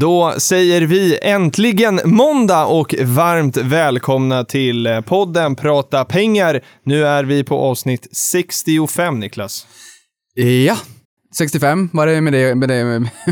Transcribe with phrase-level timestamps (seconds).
[0.00, 6.60] Då säger vi äntligen måndag och varmt välkomna till eh, podden Prata pengar.
[6.84, 9.66] Nu är vi på avsnitt 65, Niklas.
[10.34, 10.76] Ja,
[11.34, 12.84] 65 var det med, det, med, det,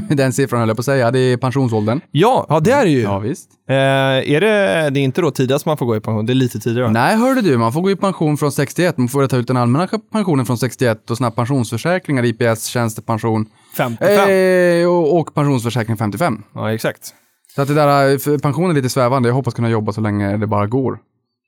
[0.09, 1.11] med den siffran höll jag på att säga.
[1.11, 2.01] Det är pensionsåldern.
[2.11, 3.01] Ja, ja det är det ju.
[3.01, 3.49] Ja, visst.
[3.69, 6.35] Eh, är det, det är inte då tidigast man får gå i pension, det är
[6.35, 6.91] lite tidigare?
[6.91, 8.99] Nej, hörde du, man får gå i pension från 61.
[8.99, 13.47] Man får ta ut den allmänna pensionen från 61 och såna här pensionsförsäkringar, IPS, tjänstepension
[13.77, 14.31] 55.
[14.31, 16.43] eh, och, och pensionsförsäkring 55.
[16.55, 17.15] Ja, exakt.
[17.55, 19.29] Så att det där, för pensionen är lite svävande.
[19.29, 20.99] Jag hoppas kunna jobba så länge det bara går.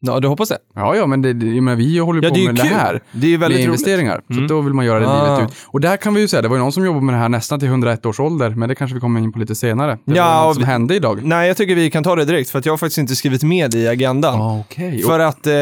[0.01, 0.59] Ja, du hoppas det?
[0.75, 2.69] Ja, ja, men det, det, jag menar, vi håller Ja, på det med kul.
[2.69, 3.01] det här.
[3.13, 3.81] Det är ju väldigt med roligt.
[3.81, 4.21] investeringar.
[4.29, 4.47] Så Mm.
[4.47, 5.37] då vill man göra det Ah.
[5.37, 5.57] livet ut.
[5.67, 7.29] Och där kan vi ju säga, det var ju någon som jobbade med det här
[7.29, 9.99] nästan till 101 års ålder, men det kanske vi kommer in på lite senare.
[10.05, 11.21] Det Ja, var något som vi- hände idag.
[11.25, 13.43] Nej, jag tycker vi kan ta det direkt, för att jag har faktiskt inte skrivit
[13.43, 14.41] med i agendan.
[14.41, 15.03] Ah, Okej.
[15.03, 15.53] För att eh,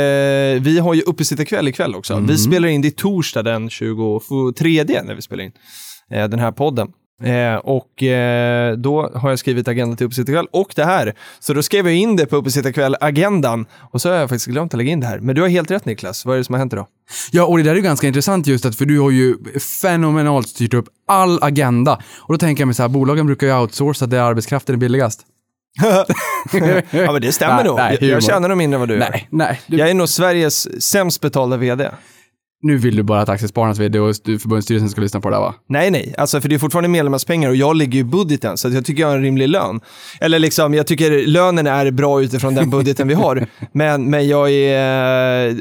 [0.62, 2.12] vi har ju uppesittarkväll ikväll också.
[2.14, 2.26] Mm.
[2.26, 5.52] Vi spelar in, det torsdag den 23 när vi spelar in
[6.10, 6.88] eh, den här podden.
[7.22, 11.14] Eh, och eh, då har jag skrivit agenda till uppesittarkväll och det här.
[11.40, 14.78] Så då skrev jag in det på uppesittarkväll-agendan och så har jag faktiskt glömt att
[14.78, 15.18] lägga in det här.
[15.18, 16.86] Men du har helt rätt Niklas, vad är det som har hänt idag?
[17.32, 19.36] Ja, och det där är ju ganska intressant just att för du har ju
[19.82, 22.02] fenomenalt styrt upp all agenda.
[22.20, 25.20] Och då tänker jag mig så här, bolagen brukar ju outsourca där arbetskraften är billigast.
[26.90, 27.76] ja men det stämmer Nej, nog.
[27.76, 29.10] nej, jag, jag tjänar nog mindre än vad du gör.
[29.10, 29.60] Nej, nej.
[29.66, 31.90] Du, Jag är nog Sveriges sämst betalda vd.
[32.66, 35.40] Nu vill du bara att Aktiespararnas vd och st- förbundsstyrelsen ska lyssna på det där
[35.40, 35.54] va?
[35.68, 38.68] Nej, nej, alltså för det är fortfarande medlemspengar och jag ligger ju i budgeten så
[38.68, 39.80] jag tycker jag har en rimlig lön.
[40.20, 43.46] Eller liksom, jag tycker lönen är bra utifrån den budgeten vi har.
[43.72, 45.48] Men, men jag är...
[45.48, 45.56] eh,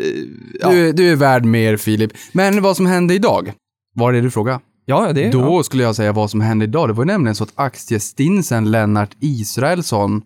[0.61, 2.11] Ja, Du, du är värd mer Filip.
[2.31, 3.51] Men vad som hände idag?
[3.95, 4.59] Var det du frågade?
[4.85, 6.89] ja det är Då skulle jag säga vad som hände idag.
[6.89, 10.21] Det var nämligen så att aktiestinsen Lennart Israelsson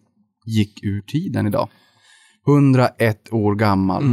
[0.45, 1.69] gick ur tiden idag.
[2.57, 4.03] 101 år gammal.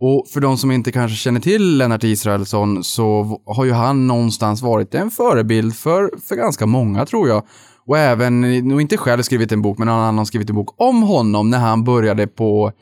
[0.00, 4.62] Och för de som inte kanske känner till Lennart Israelsson så har ju han någonstans
[4.62, 7.42] varit en förebild för, för ganska många tror jag.
[7.86, 10.74] Och även, nog inte själv skrivit en bok, men någon annan har skrivit en bok
[10.76, 12.72] om honom när han började på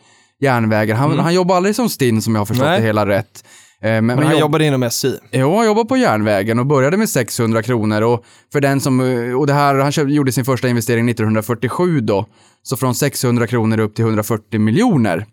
[0.41, 0.97] järnvägen.
[0.97, 2.81] Han, han jobbade aldrig som stinn som jag har förstått Nej.
[2.81, 3.45] det hela rätt.
[3.85, 5.19] Eh, Men, Men han jobb- jobbade inom SI.
[5.33, 8.03] Jo, han jobbade på järnvägen och började med 600 kronor.
[8.03, 12.27] Och, för den som, eh, och det här, han gjorde sin första investering 1947 då.
[12.63, 15.27] Så från 600 kronor upp till 140 miljoner.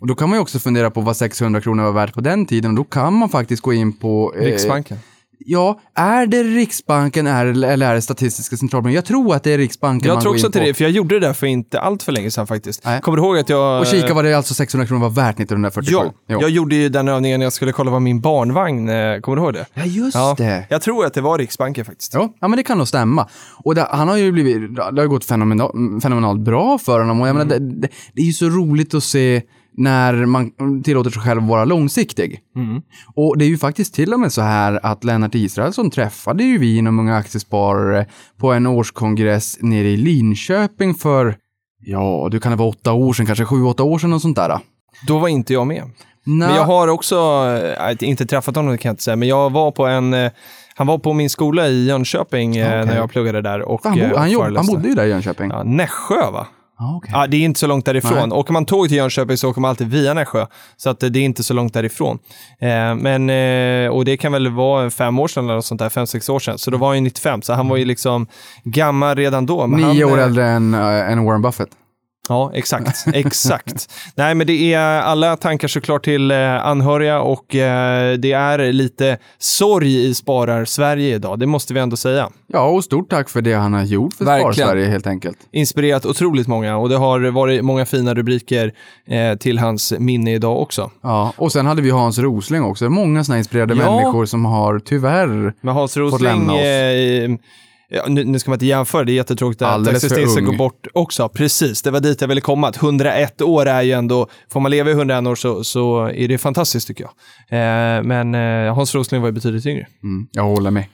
[0.00, 2.46] Och då kan man ju också fundera på vad 600 kronor var värt på den
[2.46, 2.70] tiden.
[2.70, 4.34] Och då kan man faktiskt gå in på...
[4.36, 4.98] eh, Riksbanken.
[5.40, 8.94] Ja, är det Riksbanken eller är det Statistiska centralbyrån?
[8.94, 10.90] Jag tror att det är Riksbanken Jag tror också att det är det, för jag
[10.90, 12.84] gjorde det där för inte allt för länge sedan faktiskt.
[12.84, 13.00] Nej.
[13.00, 13.80] Kommer du ihåg att jag...
[13.80, 15.92] Och kika vad det alltså 600 kronor var värt 1947.
[15.92, 16.38] Ja, Jo.
[16.40, 19.42] jag gjorde ju den övningen när jag skulle kolla vad min barnvagn, eh, kommer du
[19.42, 19.66] ihåg det?
[19.74, 20.66] ja just Ja, det.
[20.70, 22.14] jag tror att det var Riksbanken faktiskt.
[22.14, 23.28] Ja, ja, men det kan nog stämma.
[23.64, 27.20] Och det, han har ju blivit, det har gått fenomenalt, fenomenalt bra för honom.
[27.20, 29.42] Och jag menar, det, det, det är ju så roligt att se
[29.78, 30.50] när man
[30.82, 32.40] tillåter sig själv vara långsiktig.
[33.14, 36.58] Och det är ju faktiskt till och med så här att Lennart Israelsson träffade ju
[36.58, 38.06] vi inom Unga Aktiesparare
[38.40, 41.36] på en årskongress nere i Linköping för,
[41.84, 44.36] ja, du kan det vara åtta år sedan, kanske sju, åtta år sedan och sånt
[44.36, 44.58] där.
[45.06, 45.82] Då var inte jag med.
[46.24, 46.48] Nej.
[46.48, 47.16] Men jag har också,
[48.00, 50.32] eh, inte träffat honom kan jag inte säga, men jag var på en, eh,
[50.74, 52.86] han var på min skola i Jönköping eh, Okej.
[52.86, 55.50] när jag pluggade där och han, bo, han, jobb, han bodde ju där i Jönköping.
[55.50, 56.46] Ja, Nässjö va?
[56.80, 57.10] Ah, okej.
[57.14, 58.28] Ja, det är inte så långt därifrån.
[58.28, 58.38] Nej.
[58.38, 60.46] Åker man tåg till Jönköping så åker man alltid via Nässjö.
[60.76, 62.18] Så att eh, det är inte så långt därifrån.
[62.60, 65.88] Eh, men, eh, och det kan väl vara fem år sedan eller något sånt där,
[65.88, 66.58] fem, sex år sedan.
[66.58, 68.26] Så då var han ju 95, så han var ju liksom
[68.64, 69.66] gammal redan då.
[69.66, 71.68] Men Nio han, år eh, äldre än, äh, än Warren Buffett.
[72.28, 73.04] Ja, exakt.
[73.14, 73.90] exakt.
[74.14, 79.18] Nej, men det är alla tankar såklart till eh, anhöriga och eh, det är lite
[79.38, 81.38] sorg i Sparar-Sverige idag.
[81.38, 82.28] Det måste vi ändå säga.
[82.46, 84.24] Ja, och stort tack för det han har gjort för.
[84.24, 85.38] Spar-Sverige helt enkelt.
[85.52, 88.72] Inspirerat otroligt många och det har varit många fina rubriker
[89.08, 90.90] eh, till hans minne idag också.
[91.02, 92.90] Ja, och sen hade vi Hans Rosling också.
[92.90, 93.96] Många sådana inspirerade Ja.
[93.96, 95.52] människor som har tyvärr...
[95.60, 96.60] Men Hans lämna Rosling, oss.
[96.60, 97.30] eh,
[97.90, 99.68] ja, nu, nu ska man inte jämföra, det är jättetråkigt att
[100.38, 100.44] ung.
[100.44, 101.28] går bort också.
[101.28, 102.68] Precis, det var dit jag ville komma.
[102.68, 106.28] Att 101 år är ju ändå, får man leva i 101 år så, så är
[106.28, 107.10] det fantastiskt tycker jag.
[107.98, 109.86] Eh, men eh, Hans Rosling var ju betydligt yngre.
[110.02, 110.84] Mm, jag håller med.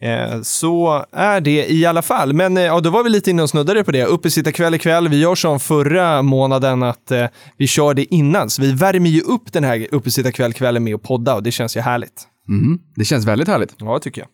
[0.00, 2.32] Eh, Så är det i alla fall.
[2.32, 4.04] Men eh, ja, då var vi lite inne och snuddade på det.
[4.04, 5.08] Uppesittarkväll ikväll.
[5.08, 7.26] Vi gör som förra månaden att eh,
[7.56, 8.50] vi kör det innan.
[8.50, 11.80] Så vi värmer ju upp den här uppesittarkväll-kvällen med att podda och det känns ju
[11.80, 12.28] härligt.
[12.48, 13.74] Mm, det känns väldigt härligt.
[13.78, 14.30] Ja, tycker jag.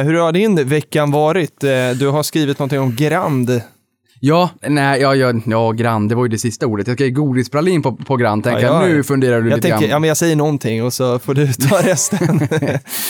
[0.00, 1.64] Eh, hur har din veckan varit?
[1.64, 3.60] Eh, du har skrivit någonting om Grand.
[4.24, 6.86] Ja, nej, ja, ja, ja, grann, det var ju det sista ordet.
[6.86, 8.86] Jag ska ge godispralin på, på grann, tänker Ja, ja.
[8.88, 9.90] Nu funderar du Jag lite tänker, grann.
[9.90, 12.40] ja men jag säger någonting och så får du ta resten.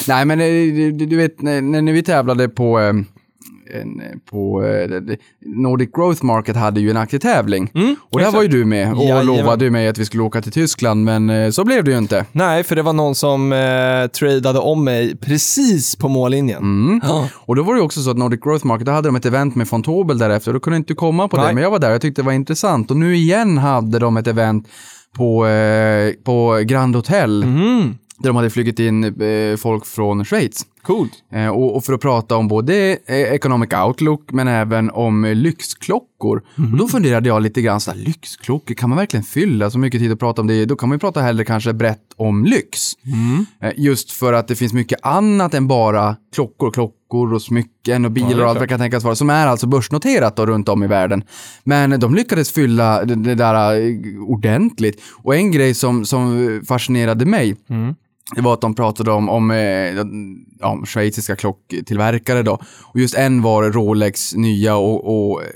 [0.09, 2.93] Nej, men eh, du, du vet, när, när vi tävlade på, eh,
[3.81, 5.17] en, på eh, det- det-
[5.47, 7.71] Nordic Growth Market hade ju en aktietävling.
[8.11, 9.27] och där Mm, var ju du med och Jajamän.
[9.27, 12.25] lovade mig att vi skulle åka till Tyskland, men eh, så blev det ju inte.
[12.33, 16.63] Nej, för det var någon som eh, tradade om mig precis på mållinjen.
[16.63, 17.01] Mm.
[17.05, 17.29] Ja.
[17.35, 19.55] Och då var det också så att Nordic Growth Market, då hade de ett event
[19.55, 20.53] med von Tobel därefter.
[20.53, 21.55] Då kunde jag inte komma på det, Nej.
[21.55, 22.91] men jag var där och jag tyckte det var intressant.
[22.91, 24.69] Och nu igen hade de ett event
[25.17, 27.43] på, eh, på Grand Hotel.
[27.43, 27.95] Mm.
[28.19, 30.67] Där de hade flugit in eh, folk från Schweiz.
[30.83, 31.13] Coolt.
[31.33, 35.35] Eh, och, och för att prata om både eh, Economic Outlook men även om eh,
[35.35, 36.43] lyxklockor.
[36.73, 40.01] Och då funderade jag lite grann, så här, lyxklockor, kan man verkligen fylla så mycket
[40.01, 40.65] tid att prata om det?
[40.65, 42.93] Då kan man ju prata hellre kanske brett om lyx.
[43.61, 48.11] Eh, just för att det finns mycket annat än bara klockor, klockor och smycken och
[48.11, 50.69] bilar Ja, och allt vad det kan tänkas vara, som är alltså börsnoterat då runt
[50.69, 51.25] om i världen.
[51.65, 53.81] Men de lyckades fylla det, det där
[54.29, 55.03] ordentligt.
[55.23, 57.57] Och en grej som, som fascinerade mig,
[58.35, 62.59] det var att de pratade om, om, eh, ja, om schweiziska klocktillverkare då.
[62.83, 65.49] Och just en var Rolex nya och, och eh,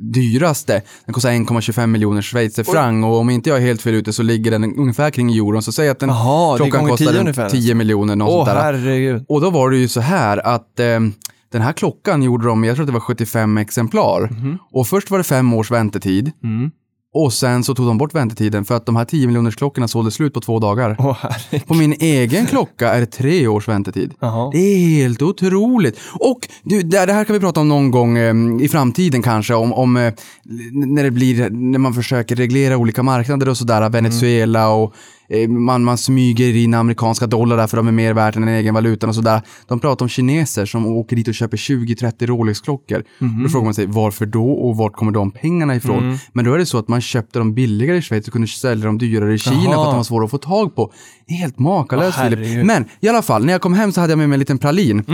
[0.00, 0.82] dyraste.
[1.04, 4.50] Den kostar 1,25 miljoner schweizerfranc och om inte jag är helt fel ute så ligger
[4.50, 5.62] den ungefär kring euron.
[5.62, 7.48] Så säg att den är klockan kostar 10 en ungefär.
[7.48, 8.62] 10 miljoner, något Åh, sånt där.
[8.62, 9.24] herregud.
[9.28, 11.00] Och då var det ju så här att eh,
[11.52, 14.30] den här klockan gjorde de, jag tror att det var 75 exemplar.
[14.70, 16.32] Och först var det fem års väntetid.
[16.44, 16.70] Mm.
[17.14, 20.10] Och sen så tog de bort väntetiden för att de här 10 miljoners klockorna sålde
[20.10, 20.96] slut på två dagar.
[20.98, 21.24] Åh.
[21.66, 24.14] På min egen klocka är det tre års väntetid.
[24.20, 24.50] Jaha.
[24.52, 25.98] Det är helt otroligt.
[26.12, 29.72] Och du, det här kan vi prata om någon gång eh, i framtiden kanske, om,
[29.72, 30.12] om eh,
[30.72, 34.90] när det blir, när man försöker reglera olika marknader och sådär, Venezuela och eh,
[35.48, 38.74] man, man smyger in amerikanska dollar där för de är mer värt än den egen
[38.74, 39.40] valutan och sådär.
[39.68, 43.04] De pratar om kineser som åker dit och köper 20-30 Rolex-klockor.
[43.42, 46.18] Då frågar man sig varför då och vart kommer de pengarna ifrån?
[46.32, 48.86] Men då är det så att man köpte dem billigare i Schweiz och kunde sälja
[48.86, 49.74] dem dyrare i Kina Jaha.
[49.74, 50.92] för att de var svåra att få tag på.
[51.28, 52.66] Helt makalöst Filip.
[52.66, 54.58] Men i alla fall, när jag kom hem så hade jag med mig en liten
[54.58, 55.04] pralin.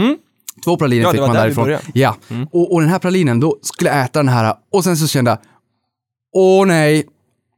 [0.65, 1.77] Två praliner Ja, fick man där därifrån.
[1.93, 2.15] Ja,
[2.51, 5.31] och, och den här pralinen, då skulle jag äta den här och sen så kände
[5.31, 5.39] jag,
[6.33, 7.03] åh nej,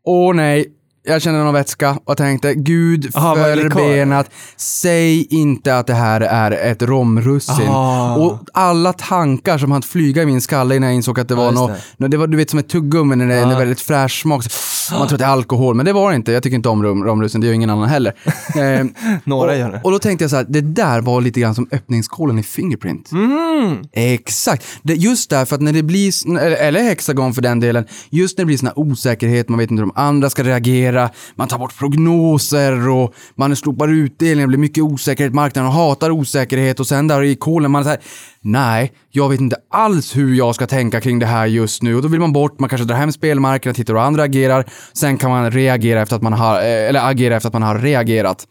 [0.05, 0.65] åh nej.
[1.03, 4.29] Jag kände någon vätska och tänkte, gud Aha, förbenat.
[4.57, 7.69] Säg inte att det här är ett romrussin.
[7.69, 8.15] Ah.
[8.15, 11.51] Och alla tankar som hann flyga i min skalle innan jag insåg att det var
[11.51, 12.07] något, det.
[12.07, 14.43] det var du vet som ett tuggummi när det är väldigt fräsch smak.
[14.43, 14.49] Så
[14.99, 16.31] Man tror att det är alkohol, men det var det inte.
[16.31, 18.13] Jag tycker inte om rom, romrussin, det gör ingen annan heller.
[18.55, 18.85] Eh,
[19.23, 19.81] Några och, gör det.
[19.83, 23.11] Och då tänkte jag så här, det där var lite grann som öppningskolen i Fingerprint.
[23.11, 23.77] Mm.
[23.91, 24.65] Exakt.
[24.83, 28.43] Det, just därför att när det blir, eller, eller Hexagon för den delen, just när
[28.43, 31.57] det blir sån här osäkerhet, man vet inte hur de andra ska reagera, man tar
[31.57, 37.07] bort prognoser och man slopar utdelningen, det blir mycket osäkerhet, marknaden hatar osäkerhet och sen
[37.07, 37.99] där i kolen, man är så här,
[38.43, 42.01] nej, jag vet inte alls hur jag ska tänka kring det här just nu och
[42.01, 45.29] då vill man bort, man kanske drar hem spelmarknaden, tittar hur andra agerar, sen kan
[45.29, 48.47] man reagera efter att man har, eh, eller agera efter att man har reagerat.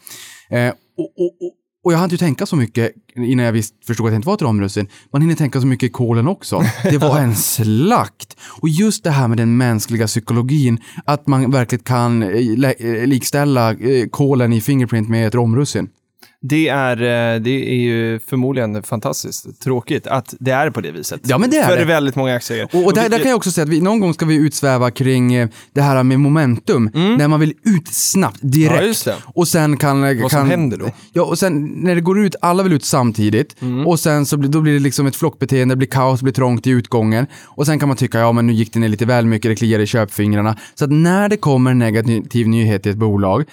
[0.50, 1.54] Eh, och, och, och,
[1.84, 4.34] och jag hann inte tänka så mycket innan jag visst förstod att det inte var
[4.34, 4.88] ett romrussin.
[5.12, 6.62] Man hinner tänka så mycket i kolen också.
[6.82, 8.36] Det var en slakt.
[8.60, 13.76] Och just det här med den mänskliga psykologin, att man verkligen kan eh, eh, likställa
[14.10, 15.88] kolen i Fingerprint med ett romrussin.
[16.42, 21.20] Det är, eh, det är ju förmodligen fantastiskt tråkigt att det är på det viset.
[21.24, 21.84] Ja, men det är För det.
[21.84, 22.68] väldigt många aktieägare.
[22.72, 24.90] Och, och där, där kan jag också säga att vi, någon gång ska vi utsväva
[24.90, 29.06] kring eh, det här med momentum, när man vill ut snabbt, direkt.
[29.06, 29.18] Mm.
[29.24, 29.32] Ja.
[29.34, 30.00] Och sen kan...
[30.00, 30.90] Vad som kan, händer då?
[31.12, 33.62] Ja, och sen när det går ut, alla vill ut samtidigt.
[33.62, 33.86] Mm.
[33.86, 36.32] Och sen så blir, då blir det liksom ett flockbeteende, det blir kaos, det blir
[36.32, 37.26] trångt i utgången.
[37.44, 39.56] Och sen kan man tycka, ja men nu gick det ner lite väl mycket, det
[39.56, 40.56] kliar i köpfingrarna.
[40.74, 43.44] Så att när det kommer en negativ nyhet i ett bolag,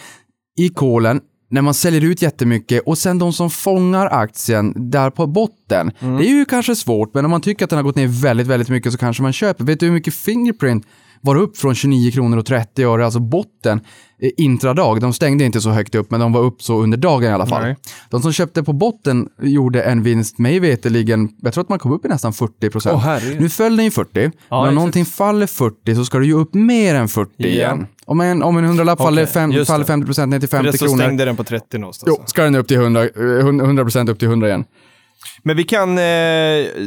[0.60, 5.28] i kolen, när man säljer ut jättemycket och sen de som fångar aktien där på
[5.28, 5.92] botten.
[6.00, 6.18] Mm.
[6.18, 8.48] Det är ju kanske svårt, men om man tycker att den har gått ner väldigt,
[8.48, 9.64] väldigt mycket så kanske man köper.
[9.64, 10.86] Vet du hur mycket Fingerprint
[11.22, 13.80] var upp från 29 kronor och 30 öre, alltså botten,
[14.22, 15.02] eh, intradag.
[15.02, 17.46] De stängde inte så högt upp, men de var upp så under dagen i alla
[17.46, 17.62] fall.
[17.62, 17.76] Nej.
[18.10, 21.92] De som köpte på botten gjorde en vinst, mig veterligen, jag tror att man kom
[21.92, 23.04] upp i nästan 40 procent.
[23.04, 23.42] Herregud.
[23.42, 26.54] nu föll den ju 40, men om någonting faller 40 så ska det ju upp
[26.54, 27.48] mer än 40 Ja.
[27.48, 27.88] igen.
[28.06, 29.88] Om en, om en hundralapp faller, Okej, fem, just faller det.
[29.88, 31.04] 50 procent ner till För 50 det så kronor.
[31.04, 32.16] stängde den på 30 någonstans.
[32.20, 33.10] Jo, ska den upp till 100, eh,
[33.40, 34.64] 100 procent upp till 100 igen.
[35.44, 36.04] Men vi kan, eh,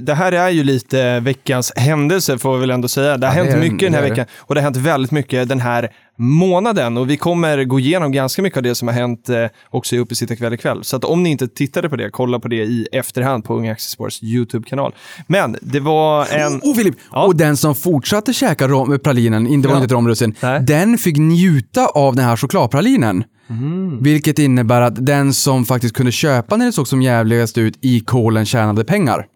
[0.03, 3.17] det här är ju lite veckans händelse får vi väl ändå säga.
[3.17, 4.65] Det har Ja, det hänt är- mycket den här det är veckan och det har
[4.65, 8.75] hänt väldigt mycket den här månaden och vi kommer gå igenom ganska mycket av det
[8.75, 10.85] som har hänt eh, också i Uppesittarkväll ikväll.
[10.85, 13.73] Så att om ni inte tittade på det, kolla på det i efterhand på Unga
[13.73, 14.95] Aktiespars YouTube-kanal.
[15.27, 16.61] Men det var en...
[16.61, 17.25] Och Filip, Ja.
[17.25, 19.83] och den som fortsatte käka rom, pralinen, inte var Ja.
[19.83, 20.61] inte Nej.
[20.63, 23.25] den fick njuta av den här chokladpralinen.
[23.51, 24.03] Mm.
[24.03, 28.01] Vilket innebär att den som faktiskt kunde köpa när det såg som jävligast ut i
[28.01, 29.27] kolen tjänade pengar.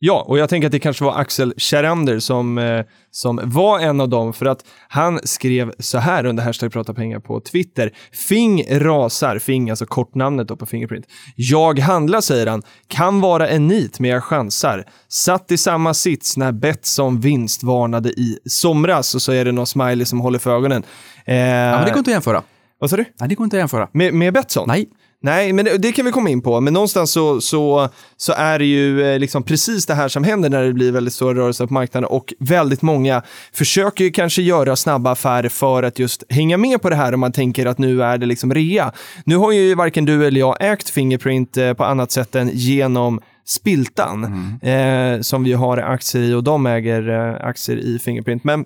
[0.00, 4.00] Ja, och jag tänker att det kanske var Axel Kjerander som, eh, som var en
[4.00, 7.92] av dem, för att han skrev så här under hashtag prata pengar på Twitter.
[8.28, 11.04] Fing rasar, Fing alltså kortnamnet då på Fingerprint.
[11.36, 12.62] Jag handlar, säger han.
[12.88, 14.84] Kan vara en nit, men jag chansar.
[15.08, 20.04] Satt i samma sits när Betsson vinstvarnade i somras, och så är det någon smiley
[20.04, 20.82] som håller för ögonen.
[21.26, 22.42] Eh, Ja, men det går inte att jämföra.
[22.80, 23.04] Vad sa du?
[23.20, 23.88] Nej, det går inte att jämföra.
[23.92, 24.68] Med, med Betsson?
[24.68, 24.88] Nej.
[25.20, 26.60] Nej, men det, det kan vi komma in på.
[26.60, 30.50] Men någonstans så, så, så är det ju eh, liksom precis det här som händer
[30.50, 34.76] när det blir väldigt stora rörelser på marknaden och väldigt många försöker ju kanske göra
[34.76, 38.02] snabba affärer för att just hänga med på det här om man tänker att nu
[38.02, 38.92] är det liksom rea.
[39.24, 43.20] Nu har ju varken du eller jag ägt Fingerprint eh, på annat sätt än genom
[43.44, 44.24] Spiltan
[44.62, 48.44] eh, som vi har aktier i och de äger eh, aktier i Fingerprint.
[48.44, 48.64] Men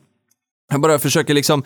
[0.73, 1.63] jag bara försöker liksom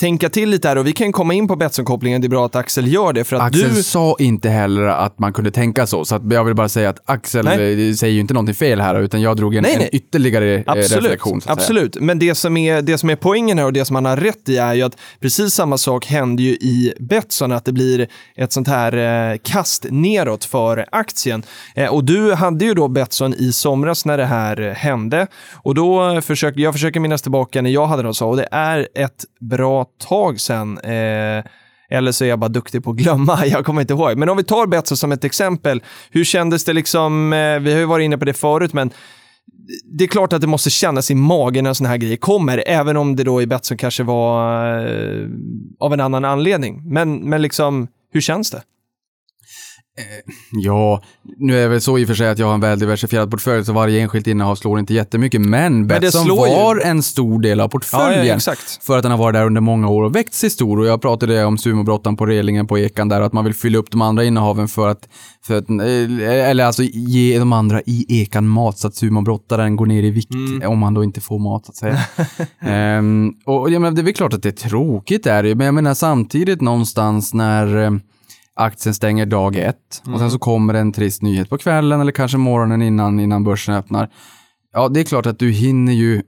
[0.00, 2.20] tänka till lite här och vi kan komma in på Betsson-kopplingen.
[2.20, 3.82] Det är bra att Axel gör det för att Axel du...
[3.82, 7.10] sa inte heller att man kunde tänka så, så att jag vill bara säga att
[7.10, 7.88] Axel Nej.
[7.88, 9.90] eh, säger ju inte någonting fel här, utan jag drog en, Nej, en nej.
[9.92, 11.36] ytterligare eh, Absolut, reflektion.
[11.36, 11.52] Att säga.
[11.52, 11.96] absolut.
[12.00, 14.48] men det som, är, det som är poängen här och det som han har rätt
[14.48, 18.52] i är ju att precis samma sak händer ju i Betsson, att det blir ett
[18.52, 21.42] sånt här eh, kast neråt för aktien.
[21.74, 26.20] Eh, och du hade ju då Betsson i somras när det här hände och då
[26.20, 29.86] försöker jag försöker minnas tillbaka när jag hade det så och det är ett bra
[29.98, 30.78] tag sedan.
[30.78, 31.44] Eh,
[31.92, 34.16] eller så är jag bara duktig på att glömma, jag kommer inte ihåg.
[34.16, 37.80] Men om vi tar Betsson som ett exempel, hur kändes det liksom, eh, vi har
[37.80, 38.90] ju varit inne på det förut, men
[39.84, 42.96] det är klart att det måste kännas i magen när sådana här grejer kommer, även
[42.96, 45.26] om det då i Betsson kanske var eh,
[45.80, 46.92] av en annan anledning.
[46.92, 48.62] Men, men liksom, hur känns det?
[50.52, 51.02] Ja,
[51.36, 53.30] nu är det väl så i och för sig att jag har en väl diversifierad
[53.30, 56.54] portfölj, så varje enskilt innehav slår inte jättemycket, men det Betsson slår ju.
[56.54, 58.36] var en stor del av portföljen.
[58.36, 58.84] exakt.
[58.84, 60.78] För att den har varit där under många år och växt sig stor.
[60.78, 63.90] Och jag pratade om sumobrottan på relingen på Ekan där, att man vill fylla upp
[63.90, 65.08] de andra innehaven för att,
[65.46, 69.86] för att eh, eller alltså ge de andra i Ekan mat så att sumobrottaren går
[69.86, 70.70] ner i vikt, Mm.
[70.70, 71.98] om man då inte får mat så att säga.
[72.60, 75.54] Ehm, och jag menar, det är väl klart att det är tråkigt är det ju,
[75.54, 77.90] men jag menar samtidigt någonstans när eh,
[78.60, 80.18] aktien stänger dag ett och Mm.
[80.18, 84.10] sen så kommer en trist nyhet på kvällen eller kanske morgonen innan, innan börsen öppnar.
[84.72, 86.22] Ja, det är klart att du hinner ju,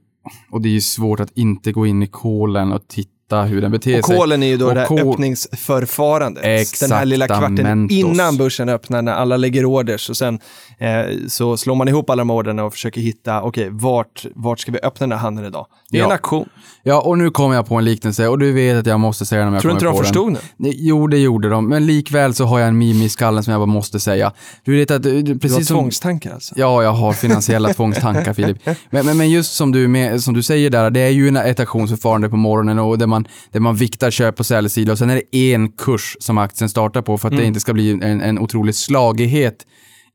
[0.50, 3.70] och det är ju svårt att inte gå in i kolen och titta hur den
[3.70, 4.16] beter Och sig.
[4.16, 6.80] kolen är ju då Och det här kol- öppningsförfarandet.
[6.80, 10.40] Den här lilla kvarten innan börsen öppnar, när alla lägger orders och sen
[10.78, 10.88] eh,
[11.28, 14.78] så slår man ihop alla de orderna och försöker hitta, okej, vart, vart ska vi
[14.82, 15.66] öppna den här handeln idag?
[15.90, 16.06] Det är Ja.
[16.06, 16.48] en aktion.
[16.82, 19.38] Ja, och nu kommer jag på en liknelse och du vet att jag måste säga
[19.38, 20.42] den om jag Tror du kommer inte de förstod den.
[20.56, 23.50] Nej, Jo, det gjorde de, men likväl så har jag en meme i skallen som
[23.52, 24.32] jag bara måste säga.
[24.64, 25.76] Du vet att, eh, Du har precis som...
[25.76, 26.54] tvångstankar alltså?
[26.56, 28.58] Ja, jag har finansiella tvångstankar Filip.
[28.90, 31.36] Men, men, men just som du, med, som du säger där, det är ju en-
[31.36, 35.10] ett auktionsförfarande på morgonen och där man, där man viktar köp och säljsida och sen
[35.10, 38.20] är det en kurs som aktien startar på för att det inte ska bli en,
[38.20, 39.66] en otrolig slagighet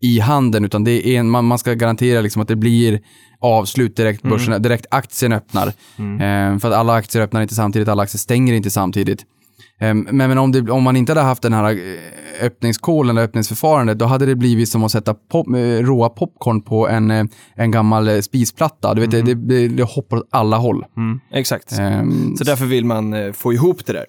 [0.02, 3.00] i handeln utan det är en, man, man ska garantera liksom att det blir
[3.40, 5.68] avslut direkt, börsen, direkt aktien öppnar.
[5.68, 9.26] Eh, för att alla aktier öppnar inte samtidigt, alla aktier stänger inte samtidigt.
[9.80, 13.28] Eh, Men, men om, det, om man inte hade haft den här eh, öppningskolen eller
[13.28, 17.26] öppningsförfarandet, då hade det blivit som att sätta pop, eh, råa popcorn på en, eh,
[17.56, 18.94] en gammal spisplatta.
[18.94, 20.86] Du vet, det, det, det hoppar åt alla håll.
[21.34, 21.80] Exakt.
[21.80, 24.06] Ehm, Så därför vill man få ihop det där.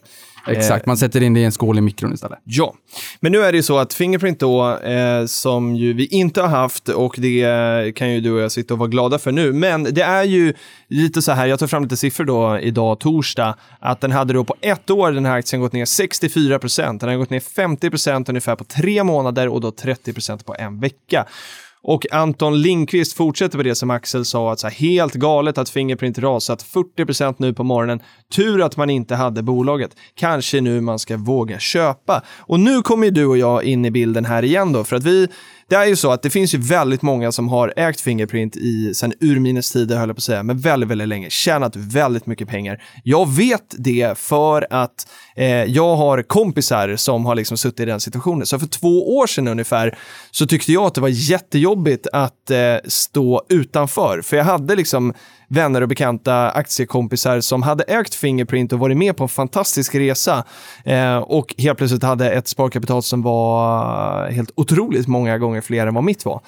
[0.56, 2.38] Exakt, man sätter in det i en skål i mikron istället.
[2.44, 2.74] Ja,
[3.20, 6.48] men nu är det ju så att Fingerprint då, eh, som ju vi inte har
[6.48, 9.52] haft och det eh, kan ju du och jag sitta och vara glada för nu,
[9.52, 10.54] men det är ju
[10.88, 14.44] lite så här, jag tar fram lite siffror då idag torsdag, att den hade då
[14.44, 17.90] på ett år den här aktien gått ner 64 procent, den har gått ner 50
[17.90, 21.26] procent ungefär på tre månader och då 30 procent på en vecka.
[21.82, 25.68] Och Anton Linkvist fortsätter på det som Axel sa, att så här, helt galet att
[25.68, 26.64] Fingerprint rasat
[26.98, 28.00] 40% nu på morgonen.
[28.36, 29.90] Tur att man inte hade bolaget.
[30.14, 32.22] Kanske nu man ska våga köpa.
[32.38, 35.04] Och nu kommer ju du och jag in i bilden här igen då, för att
[35.04, 35.28] vi
[35.68, 38.94] det är ju så att det finns ju väldigt många som har ägt Fingerprint i
[38.94, 42.48] sen urminnes tider, höll jag på att säga, men väldigt, väldigt länge, tjänat väldigt mycket
[42.48, 42.82] pengar.
[43.04, 48.00] Jag vet det för att eh, jag har kompisar som har liksom suttit i den
[48.00, 48.46] situationen.
[48.46, 49.98] Så för två år sedan ungefär
[50.30, 55.14] så tyckte jag att det var jättejobbigt att eh, stå utanför, för jag hade liksom
[55.48, 60.44] vänner och bekanta aktiekompisar som hade ägt Fingerprint och varit med på en fantastisk resa
[60.84, 65.94] eh, och helt plötsligt hade ett sparkapital som var helt otroligt många gånger fler än
[65.94, 66.40] vad mitt var.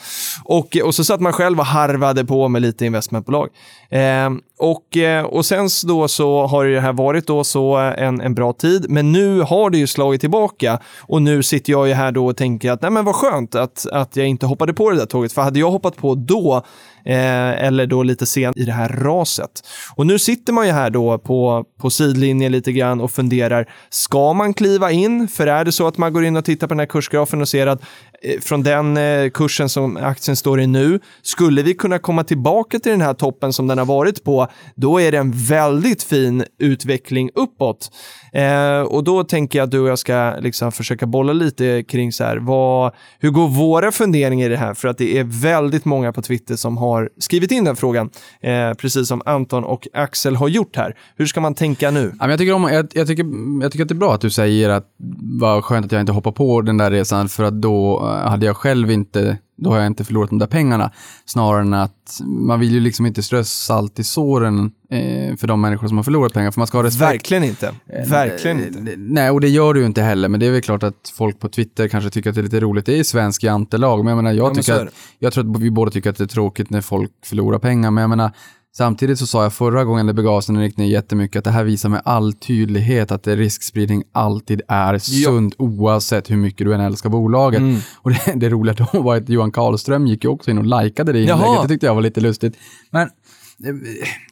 [0.44, 3.48] Och, och så satt man själv och harvade på med lite investmentbolag.
[3.90, 8.34] Eh, och, eh, och sen då så har det här varit då så en, en
[8.34, 12.12] bra tid, men nu har det ju slagit tillbaka och nu sitter jag ju här
[12.12, 14.96] då och tänker att nej men vad skönt att, att jag inte hoppade på det
[14.96, 15.32] där tåget.
[15.32, 16.64] För hade jag hoppat på då,
[17.04, 19.50] eh, eller då lite sent i det här raset.
[19.94, 24.32] Och nu sitter man ju här då på, på sidlinjen lite grann och funderar, ska
[24.32, 25.28] man kliva in?
[25.28, 27.48] För är det så att man går in och tittar på den här kursgrafen och
[27.48, 27.82] ser att
[28.22, 32.78] eh, från den eh, kursen som aktien står i nu, skulle vi kunna komma tillbaka
[32.78, 36.44] till den här toppen som den har varit på, då är det en väldigt fin
[36.58, 37.90] utveckling uppåt.
[38.32, 42.12] Eh, och då tänker jag att du och jag ska liksom försöka bolla lite kring
[42.12, 44.74] så här, vad, hur går våra funderingar i det här?
[44.74, 48.72] För att det är väldigt många på Twitter som har skrivit in den frågan, eh,
[48.74, 50.96] precis som Anton och Axel har gjort här.
[51.16, 52.12] Hur ska man tänka nu?
[52.20, 53.24] Jag, tycker om, jag, jag, tycker,
[53.62, 54.86] jag tycker att det är bra att du säger att
[55.40, 58.46] vad skönt att jag inte hoppar på den där resan för att då eh, hade
[58.46, 60.90] jag själv inte då har jag inte förlorat de där pengarna.
[61.24, 65.60] Snarare än att man vill ju liksom inte strö salt i såren eh, för de
[65.60, 66.50] människor som har förlorat pengar.
[66.50, 67.02] För man ska ha respekt.
[67.02, 67.74] Verkligen inte.
[67.86, 68.94] Eh, Verkligen eh, inte.
[68.96, 70.28] Nej, och det gör du ju inte heller.
[70.28, 72.60] Men det är väl klart att folk på Twitter kanske tycker att det är lite
[72.60, 72.86] roligt.
[72.86, 74.04] Det är svensk jantelag.
[74.04, 76.16] Men jag menar, jag, men tycker är att, jag tror att vi båda tycker att
[76.16, 77.90] det är tråkigt när folk förlorar pengar.
[77.90, 78.30] Men jag menar,
[78.80, 81.44] Samtidigt så sa jag förra gången det begav sig när det gick ner jättemycket att
[81.44, 86.74] det här visar med all tydlighet att riskspridning alltid är sunt oavsett hur mycket du
[86.74, 87.60] än älskar bolaget.
[87.60, 87.80] Mm.
[87.94, 91.12] Och det, det roliga då var att Johan Karlström gick ju också in och likade
[91.12, 91.40] det inlägget.
[91.40, 91.62] Jaha.
[91.62, 92.56] Det tyckte jag var lite lustigt.
[92.90, 93.08] Men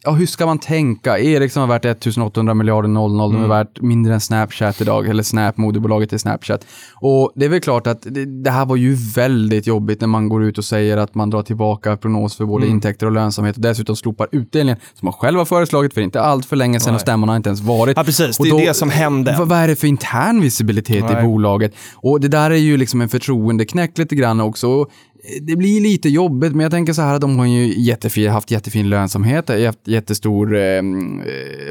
[0.04, 1.18] ja, hur ska man tänka?
[1.18, 3.44] Ericsson har värt 1800 miljarder 00, de Mm.
[3.44, 6.66] är värt mindre än Snapchat idag, eller Snap, moderbolaget till Snapchat.
[6.94, 10.28] Och det är väl klart att det, det här var ju väldigt jobbigt när man
[10.28, 12.74] går ut och säger att man drar tillbaka prognos för både Mm.
[12.76, 16.46] intäkter och lönsamhet och dessutom slopar utdelningen som man själv har föreslagit för inte allt
[16.46, 17.96] för länge sedan och stämman har inte ens varit.
[17.96, 18.36] Ja, precis.
[18.38, 19.34] Det är då- det som hände.
[19.38, 21.18] Vad, vad är det för intern visibilitet Nej.
[21.24, 21.74] i bolaget?
[21.94, 24.86] Och det där är ju liksom en förtroendeknäck lite grann också.
[25.42, 28.50] Det blir lite jobbigt, men jag tänker så här att de har ju jättefin, haft
[28.50, 30.82] jättefin lönsamhet, haft jättestor eh, eh,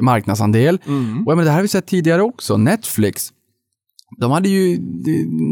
[0.01, 0.79] marknadsandel.
[0.87, 1.27] Mm.
[1.27, 2.57] Och menar, det här har vi sett tidigare också.
[2.57, 3.31] Netflix,
[4.17, 4.79] de hade ju eh,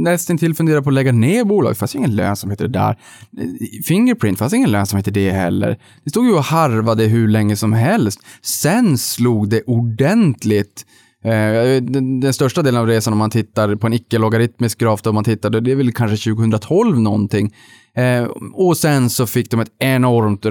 [0.03, 1.75] nästan till funderat på att lägga ner bolaget.
[1.75, 2.89] Det fanns ju ingen lönsamhet i det där.
[3.37, 3.47] Eh,
[3.85, 5.79] Fingerprint fanns ingen lönsamhet i det heller.
[6.03, 8.19] Det stod ju och harvade hur länge som helst.
[8.41, 10.85] Sen slog det ordentligt.
[11.25, 15.23] Eh, den, största delen av resan om man tittar på en icke-logaritmisk graf, då man
[15.23, 17.53] tittade, det är väl kanske 2012 någonting.
[17.95, 20.45] Eh, och sen så fick de ett enormt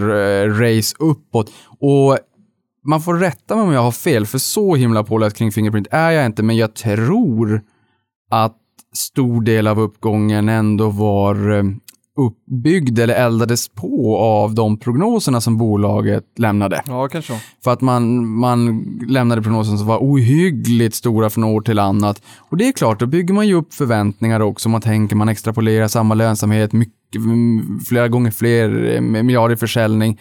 [0.61, 1.53] race uppåt.
[1.81, 2.19] Och
[2.85, 6.11] man får rätta mig om jag har fel, för så himla påläst kring Fingerprint är
[6.11, 7.63] jag inte, men jag tror
[8.31, 8.57] att
[8.97, 11.65] stor del av uppgången ändå var eh,
[12.17, 16.83] uppbyggd eller eldades på av de prognoserna som bolaget lämnade.
[16.87, 17.39] Ja, kanske så.
[17.65, 22.23] För att man, man lämnade prognoser som var ohyggligt stora från år till annat.
[22.39, 24.69] Och det är klart, då bygger man ju upp förväntningar också.
[24.69, 27.21] Man tänker, man extrapolerar samma lönsamhet, mycket,
[27.89, 30.19] flera gånger fler eh, miljarder i försäljning.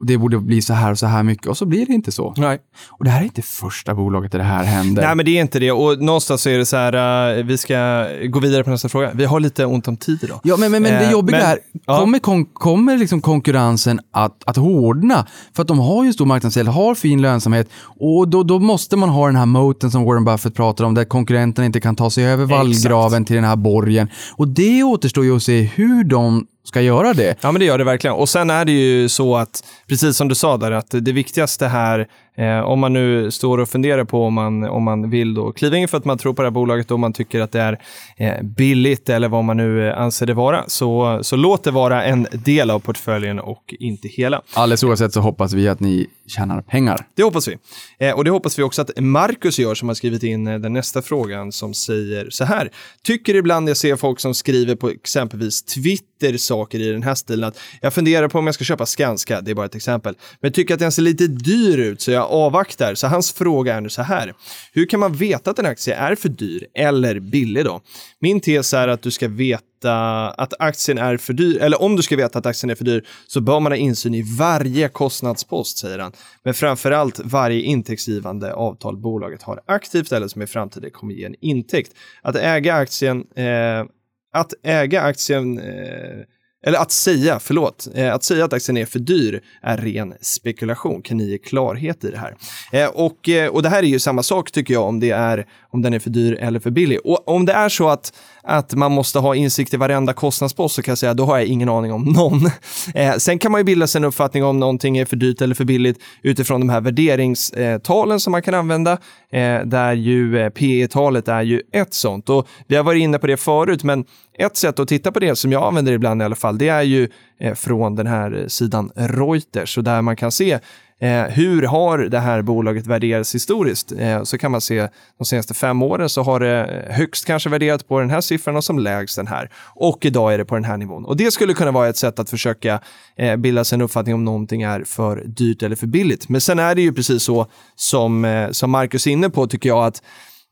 [0.00, 1.46] Och det borde bli så här och så här mycket.
[1.46, 2.34] Och så blir det inte så.
[2.36, 2.58] Nej.
[2.90, 5.02] Och det här är inte första bolaget där det här händer.
[5.02, 5.72] Nej, men det är inte det.
[5.72, 9.10] Och någonstans så är det så här, uh, vi ska gå vidare på nästa fråga.
[9.14, 10.40] Vi har lite ont om tid idag.
[10.42, 14.42] Ja, men, men, men det Eh, jobbiga men- är, kommer, kon, kommer liksom konkurrensen att,
[14.46, 15.26] att hårdna?
[15.56, 17.68] För att de har ju en stor marknadsdel, har fin lönsamhet
[18.00, 21.04] och då, då måste man ha den här moten som Warren Buffett pratar om, där
[21.04, 24.08] konkurrenterna inte kan ta sig över vallgraven till den här borgen.
[24.36, 27.36] Och det återstår ju att se hur de ska göra det.
[27.40, 28.16] Ja, men det gör det verkligen.
[28.16, 31.66] Och sen är det ju så att, precis som du sa där, att det viktigaste
[31.66, 35.52] här, eh, om man nu står och funderar på om man, om man vill då
[35.52, 37.60] kliva in för att man tror på det här bolaget och man tycker att det
[37.60, 37.80] är
[38.16, 42.04] eh, billigt eller vad man nu eh, anser det vara, så, så låt det vara
[42.04, 44.42] en del av portföljen och inte hela.
[44.54, 47.06] Alldeles oavsett så hoppas vi att ni tjänar pengar.
[47.14, 47.56] Det hoppas vi.
[47.98, 50.72] Eh, och det hoppas vi också att Marcus gör som har skrivit in eh, den
[50.72, 52.70] nästa frågan som säger så här.
[53.02, 57.44] Tycker ibland jag ser folk som skriver på exempelvis Twitter saker i den här stilen
[57.44, 60.52] att jag funderar på om jag ska köpa Skanska, det är bara ett exempel, men
[60.52, 62.94] tycker att den ser lite dyr ut så jag avvaktar.
[62.94, 64.34] Så hans fråga är nu så här.
[64.72, 67.80] Hur kan man veta att en aktie är för dyr eller billig då?
[68.20, 72.02] Min tes är att du ska veta att aktien är för dyr, eller om du
[72.02, 75.78] ska veta att aktien är för dyr så bör man ha insyn i varje kostnadspost,
[75.78, 76.12] säger han.
[76.42, 81.34] Men framförallt varje intäktsgivande avtal bolaget har aktivt eller som i framtiden kommer ge en
[81.40, 81.92] intäkt.
[82.22, 83.84] Att äga aktien, eh,
[84.32, 86.24] att äga aktien eh,
[86.66, 91.02] eller att säga, förlåt, eh, att säga att aktien är för dyr är ren spekulation.
[91.02, 92.36] Kan ni ge klarhet i det här?
[92.72, 95.46] Eh, och, eh, och det här är ju samma sak tycker jag om det är
[95.76, 96.98] om den är för dyr eller för billig.
[97.04, 98.12] Och om det är så att,
[98.42, 101.46] att man måste ha insikt i varenda kostnadspost så kan jag säga då har jag
[101.46, 102.50] ingen aning om någon.
[102.94, 105.54] Eh, sen kan man ju bilda sig en uppfattning om någonting är för dyrt eller
[105.54, 108.92] för billigt utifrån de här värderingstalen som man kan använda,
[109.32, 112.28] eh, där ju eh, PE-talet är ju ett sånt.
[112.28, 114.04] Och vi har varit inne på det förut, men
[114.38, 116.82] ett sätt att titta på det som jag använder ibland i alla fall, det är
[116.82, 117.08] ju
[117.40, 120.58] eh, från den här sidan Reuters, och där man kan se
[121.00, 123.92] Eh, hur har det här bolaget värderats historiskt?
[123.98, 127.88] Eh, så kan man se de senaste fem åren så har det högst kanske värderat
[127.88, 129.50] på den här siffran och som lägst den här.
[129.74, 131.04] Och idag är det på den här nivån.
[131.04, 132.80] Och det skulle kunna vara ett sätt att försöka
[133.16, 136.28] eh, bilda sig en uppfattning om någonting är för dyrt eller för billigt.
[136.28, 139.68] Men sen är det ju precis så som, eh, som Marcus är inne på, tycker
[139.68, 140.02] jag, att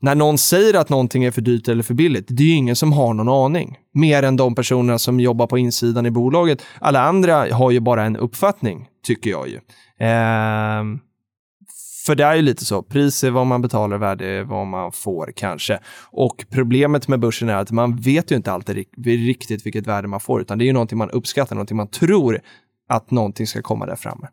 [0.01, 2.77] när någon säger att någonting är för dyrt eller för billigt, det är ju ingen
[2.77, 3.77] som har någon aning.
[3.95, 6.63] Mer än de personerna som jobbar på insidan i bolaget.
[6.81, 9.61] Alla andra har ju bara en uppfattning, tycker jag ju.
[9.99, 11.01] Ehm,
[12.07, 14.93] för det är ju lite så, pris är vad man betalar, värde är vad man
[14.93, 15.79] får kanske.
[16.11, 20.21] Och problemet med börsen är att man vet ju inte alltid riktigt vilket värde man
[20.21, 22.41] får, utan det är ju någonting man uppskattar, någonting man tror
[22.89, 24.29] att någonting ska komma där framme.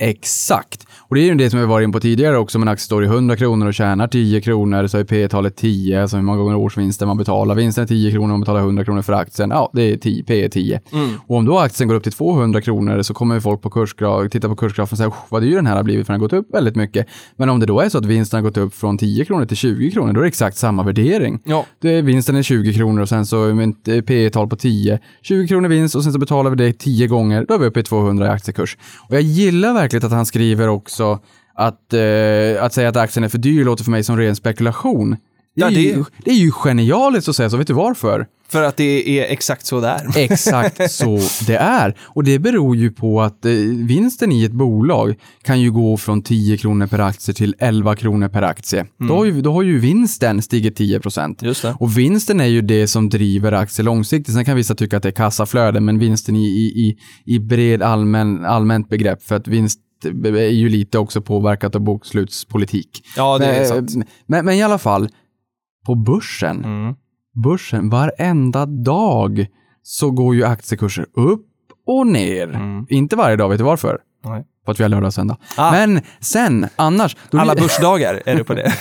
[0.00, 0.86] Exakt.
[0.98, 2.84] Och det är ju det som vi var in på tidigare också, om en aktie
[2.84, 6.24] står i 100 kronor och tjänar 10 kronor så är P talet 10, alltså hur
[6.24, 7.54] många gånger årsvinsten man betalar.
[7.54, 9.50] Vinsten är 10 kronor och man betalar 100 kronor för aktien.
[9.50, 10.80] Ja, det är 10, P är 10.
[10.92, 11.10] Mm.
[11.26, 14.48] Och om då aktien går upp till 200 kronor så kommer folk på kursgraf, titta
[14.48, 16.54] på kursgrafen och säga vad dyr den här har blivit för den har gått upp
[16.54, 17.06] väldigt mycket.
[17.36, 19.56] Men om det då är så att vinsten har gått upp från 10 kronor till
[19.56, 21.40] 20 kronor, då är det exakt samma värdering.
[21.44, 21.66] Ja.
[21.80, 24.98] Det är, vinsten är 20 kronor och sen så är P tal på 10.
[25.22, 27.80] 20 kronor vinst och sen så betalar vi det 10 gånger, då är vi uppe
[27.80, 28.76] i 200 i aktiekurs.
[29.08, 31.20] Och jag gillar verkligen att han skriver också
[31.54, 35.16] att, eh, att säga att aktien är för dyr låter för mig som ren spekulation.
[35.58, 35.80] Det är, ja, det...
[35.82, 38.26] Ju, det är ju genialiskt att säga så, vet du varför?
[38.50, 40.16] För att det är exakt så det är.
[40.16, 41.96] Exakt så det är.
[42.00, 46.22] Och det beror ju på att eh, vinsten i ett bolag kan ju gå från
[46.22, 48.80] 10 kronor per aktie till 11 kronor per aktie.
[48.80, 49.08] Mm.
[49.08, 51.42] Då, har ju, då har ju vinsten stigit 10 procent.
[51.78, 54.34] Och vinsten är ju det som driver aktier långsiktigt.
[54.34, 57.82] Sen kan vissa tycka att det är kassaflöde, men vinsten i, i, i, i bred
[57.82, 59.80] allmän, allmänt begrepp, för att vinst
[60.24, 63.04] är ju lite också påverkat av bokslutspolitik.
[63.16, 63.94] Ja, det är sant.
[64.26, 65.08] Men, men i alla fall,
[65.88, 66.94] på börsen, mm.
[67.34, 69.46] börsen, varenda dag
[69.82, 71.46] så går ju aktiekurser upp
[71.86, 72.48] och ner.
[72.48, 72.86] Mm.
[72.88, 73.98] Inte varje dag, vet du varför?
[74.24, 74.44] Nej.
[74.64, 75.36] För att vi har lördag och söndag.
[75.56, 75.70] Ah.
[75.70, 77.16] Men sen, annars...
[77.32, 78.72] Alla börsdagar är du på det.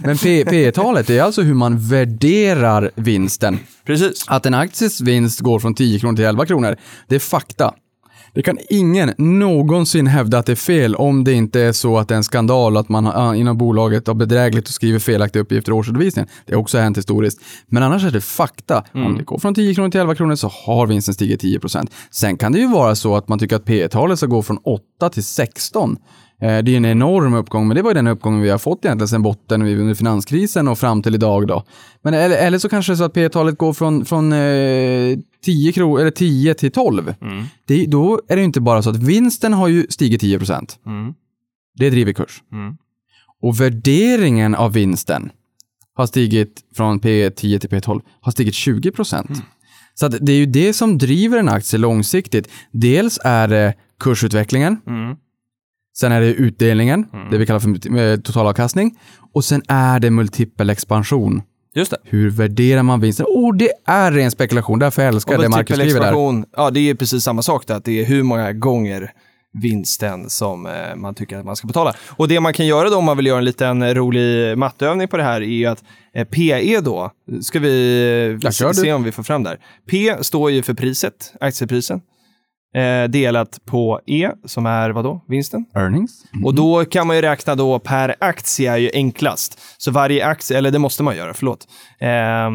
[0.04, 3.58] Men P talet är alltså hur man värderar vinsten.
[3.84, 4.24] Precis.
[4.28, 6.76] Att en akties vinst går från 10 kronor till 11 kronor,
[7.08, 7.74] det är fakta.
[8.34, 12.08] Det kan ingen någonsin hävda att det är fel om det inte är så att
[12.08, 15.72] det är en skandal att man har, inom bolaget har bedrägligt och skriver felaktiga uppgifter
[15.72, 16.28] i årsredovisningen.
[16.46, 17.40] Det har också hänt historiskt.
[17.66, 18.84] Men annars är det fakta.
[18.94, 19.06] Mm.
[19.06, 22.36] Om det går från 10 kronor till 11 kronor så har vinsten stigit 10% Sen
[22.36, 25.08] kan det ju vara så att man tycker att P talet ska gå från 8
[25.12, 25.96] till 16.
[26.42, 28.84] Eh, det är en enorm uppgång, men det var ju den uppgången vi har fått
[28.84, 31.64] egentligen sedan botten under finanskrisen och fram till idag då.
[32.02, 35.72] Men eller, eller så kanske det är så att P-talet går från, från eh, 10,
[35.72, 37.14] kro, eller 10 till 12.
[37.20, 37.44] Mm.
[37.66, 40.78] Det, då är det inte bara så att vinsten har ju stigit 10 procent.
[40.86, 41.14] Mm.
[41.74, 42.42] Det driver kurs.
[42.52, 42.76] Mm.
[43.42, 45.30] Och värderingen av vinsten
[45.94, 49.28] har stigit från P10 till P12, har stigit 20 procent.
[49.28, 49.40] Mm.
[49.94, 52.48] Så det är ju det som driver en aktie långsiktigt.
[52.70, 54.80] Dels är det kursutvecklingen.
[54.86, 55.16] Mm.
[55.96, 57.30] Sen är det utdelningen, mm.
[57.30, 58.98] det vi kallar för eh, totalavkastning.
[59.32, 61.42] Och sen är det multipel expansion.
[61.74, 61.98] Just det.
[62.04, 63.26] Hur värderar man vinsten?
[63.28, 64.78] Oh, det är ren spekulation.
[64.78, 66.44] Därför älskar jag det Marcus skriver där.
[66.56, 67.74] Ja, det är precis samma sak där.
[67.74, 69.12] Att det är hur många gånger
[69.52, 71.94] vinsten som eh, man tycker att man ska betala.
[72.08, 75.16] Och det man kan göra då om man vill göra en liten rolig matteövning på
[75.16, 77.10] det här är ju att eh, PE då,
[77.42, 78.38] ska vi
[78.74, 79.58] se om vi får fram där.
[79.90, 82.00] P står ju för priset, aktieprisen
[82.74, 85.24] eh, delat på E, som är vad då?
[85.28, 85.64] Vinsten?
[85.74, 86.24] Earnings.
[86.34, 86.44] Mm.
[86.44, 89.60] Och då kan man ju räkna då per aktie är ju enklast.
[89.78, 91.68] Så varje aktie, eller det måste man göra, förlåt.
[92.00, 92.50] Eh,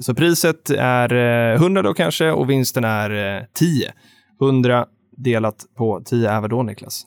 [0.00, 1.12] så priset är
[1.54, 3.92] 100 eh, då kanske och vinsten är eh, 10.
[4.42, 7.06] 100 delat på 10 är vad då, Niklas?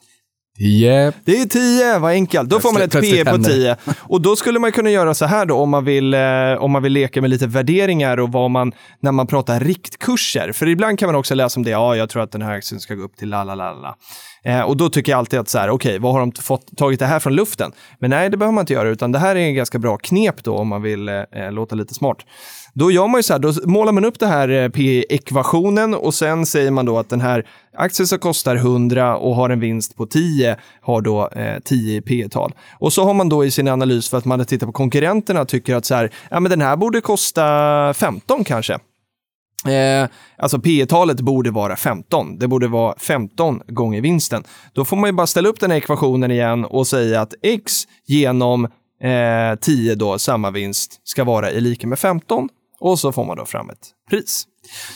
[0.58, 1.12] 10.
[1.24, 2.50] Det är 10, vad enkelt.
[2.50, 3.76] Då får man ett P på 10.
[3.98, 6.20] Och då skulle man kunna göra så här då om man vill, eh,
[6.58, 10.52] om man vill leka med lite värderingar och vad man, när man pratar riktkurser.
[10.52, 12.80] För ibland kan man också läsa om det, ja, jag tror att den här aktien
[12.80, 13.96] ska gå upp till la la la la.
[14.46, 16.76] Eh, och då tycker jag alltid att så här, okej, okay, vad har de fått,
[16.76, 17.72] tagit det här från luften?
[17.98, 20.44] Men nej, det behöver man inte göra, utan det här är en ganska bra knep
[20.44, 22.18] då om man vill eh, eh låta lite smart.
[22.74, 26.14] Då gör man ju så här, då målar man upp det här eh, P-ekvationen och
[26.14, 29.96] sen säger man då att den här aktien som kostar 100 och har en vinst
[29.96, 32.52] på 10 har då eh, 10 i P-tal.
[32.78, 35.44] Och så har man då i sin analys för att man har tittat på konkurrenterna
[35.44, 38.78] tycker att så här, ja men den här borde kosta 15 kanske.
[39.68, 42.38] Eh, alltså P talet borde vara 15.
[42.38, 44.44] Det borde vara 15 gånger vinsten.
[44.72, 47.72] Då får man ju bara ställa upp den här ekvationen igen och säga att x
[48.06, 48.64] genom
[49.02, 52.48] eh, 10 då, samma vinst, ska vara i lika med 15
[52.80, 54.44] och så får man då fram ett pris.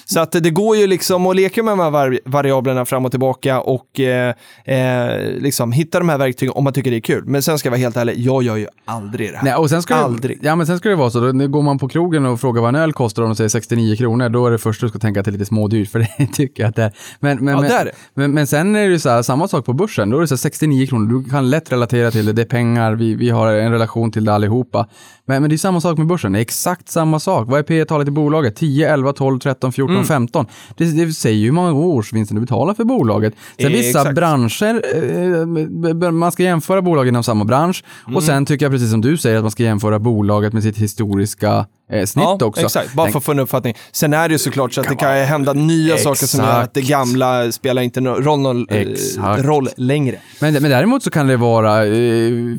[0.05, 3.11] Så att det går ju liksom att leka med de här var- variablerna fram och
[3.11, 7.25] tillbaka och eh, eh, liksom hitta de här verktygen om man tycker det är kul.
[7.27, 9.45] Men sen ska jag vara helt ärlig, jag gör ju aldrig det här.
[9.45, 10.41] Nej, och sen ska Aldrig.
[10.41, 12.41] Det, ja, men sen ska det vara så, då, nu går man på krogen och
[12.41, 14.89] frågar vad en öl kostar och de säger 69 kronor, då är det först du
[14.89, 16.93] ska tänka att det är lite smådyrt, för det tycker jag att det är.
[17.21, 17.93] Men, men, Ja, men, är det.
[18.15, 20.27] men, men sen är det ju så här, samma sak på börsen, då är det
[20.29, 23.31] så här 69 kronor, du kan lätt relatera till det, det är pengar, vi, vi
[23.31, 24.89] har en relation till det allihopa.
[25.27, 27.49] Men, men det är samma sak med börsen, det är exakt samma sak.
[27.49, 28.57] Vad är P talet i bolaget?
[28.57, 30.07] 10, 11, 12, 13, 14, Mm.
[30.07, 30.47] 15.
[30.77, 33.35] Det, det säger ju hur många årsvinster du betalar för bolaget.
[33.61, 34.15] Sen Eh, vissa exakt.
[34.17, 37.85] branscher, eh, b- man ska jämföra bolagen inom samma bransch.
[38.07, 38.17] Mm.
[38.17, 40.77] Och sen tycker jag precis som du säger att man ska jämföra bolaget med sitt
[40.79, 42.65] historiska eh, snitt Ja, också.
[42.65, 42.95] exakt.
[42.95, 43.75] Bara för att få en uppfattning.
[43.93, 46.75] Sen är det ju såklart så att det kan hända nya saker som gör att
[46.75, 46.99] det Exakt.
[46.99, 49.45] gamla spelar inte roll, någon, eh, Exakt.
[49.45, 50.17] roll längre.
[50.41, 51.91] Men, men däremot så kan det vara, eh,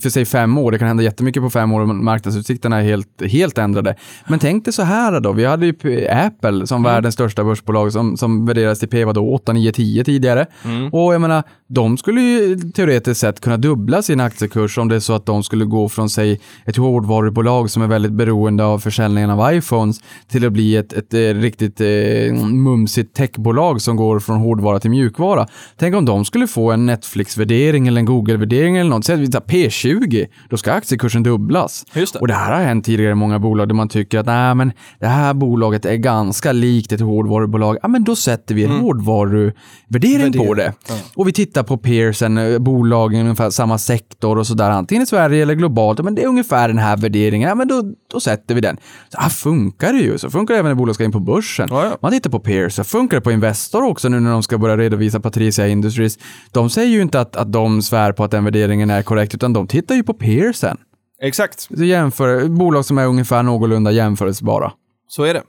[0.02, 3.22] för sig fem år, det kan hända jättemycket på fem år och marknadsutsikterna är helt,
[3.32, 3.96] helt ändrade.
[4.28, 8.17] Men tänk dig så här då, vi hade ju Apple som världens största börsbolag som,
[8.17, 10.46] som värderas till P vadå, 8, 9, 10 tidigare.
[10.91, 15.00] Och jag menar, de skulle ju teoretiskt sett kunna dubbla sin aktiekurs om det är
[15.00, 18.80] så att de skulle gå från, säg, ett hårdvarubolag som är väldigt beroende av
[19.21, 24.19] försäljningen av iPhones till att bli ett, ett, eh, riktigt eh, mumsigt techbolag som går
[24.19, 25.47] från hårdvara till mjukvara.
[25.77, 29.05] Tänk om de skulle få en Netflix-värdering eller en Google-värdering eller något.
[29.05, 31.86] Säg att vi tar P20, då ska aktiekursen dubblas.
[31.93, 32.15] Det.
[32.15, 34.71] Och det här har hänt tidigare i många bolag där man tycker att nej, men
[34.99, 37.77] det här bolaget är ganska likt ett hårdvarubolag.
[37.81, 40.73] Ja, men då sätter vi en hårdvaruvärdering på det.
[41.15, 45.05] Och vi tittar på Pearson, eh, bolagen i ungefär samma sektor och sådär, antingen i
[45.05, 46.03] Sverige eller globalt.
[46.03, 47.49] Men det är ungefär den här värderingen.
[47.49, 48.77] Ja, men då, då sätter vi den.
[49.13, 50.17] Så här funkar det ju.
[50.17, 51.67] Så funkar det även när bolag ska in på börsen.
[51.71, 51.97] Ja, ja.
[52.02, 55.19] Man tittar på Pearson, funkar det på Investor också nu när de ska börja redovisa
[55.19, 56.19] Patricia Industries.
[56.52, 59.54] De säger ju inte att, att de svär på att den värderingen är korrekt, utan
[59.54, 60.78] de tittar ju på Pearson.
[61.21, 64.71] Exakt, Så jämför, bolag som är ungefär någorlunda jämförelsebara.
[65.08, 65.43] så är det.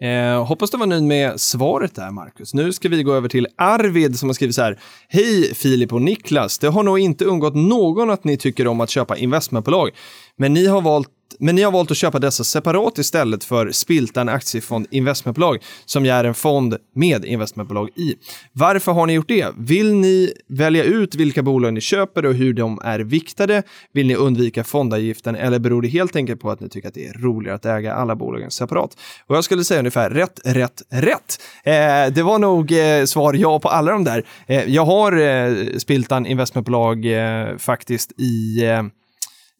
[0.00, 2.54] Eh, hoppas du var nöjd med svaret där, Marcus.
[2.54, 4.78] Nu ska vi gå över till Arvid som har skrivit så här.
[5.08, 6.58] Hej Filip och Niklas.
[6.58, 9.90] Det har nog inte undgått någon att ni tycker om att köpa investmentbolag.
[10.36, 11.08] Men ni har valt
[11.38, 16.24] men ni har valt att köpa dessa separat istället för Spiltan Aktiefond Investmentbolag som är
[16.24, 18.14] en fond med investmentbolag i.
[18.52, 19.46] Varför har ni gjort det?
[19.58, 23.62] Vill ni välja ut vilka bolag ni köper och hur de är viktade?
[23.92, 27.06] Vill ni undvika fondavgiften eller beror det helt enkelt på att ni tycker att det
[27.06, 28.96] är roligare att äga alla bolagen separat?
[29.26, 31.40] Och jag skulle säga ungefär rätt, rätt, rätt.
[31.64, 34.24] Eh, det var nog eh, svar ja på alla de där.
[34.46, 38.82] Eh, jag har eh, Spiltan Investmentbolag eh, faktiskt i eh,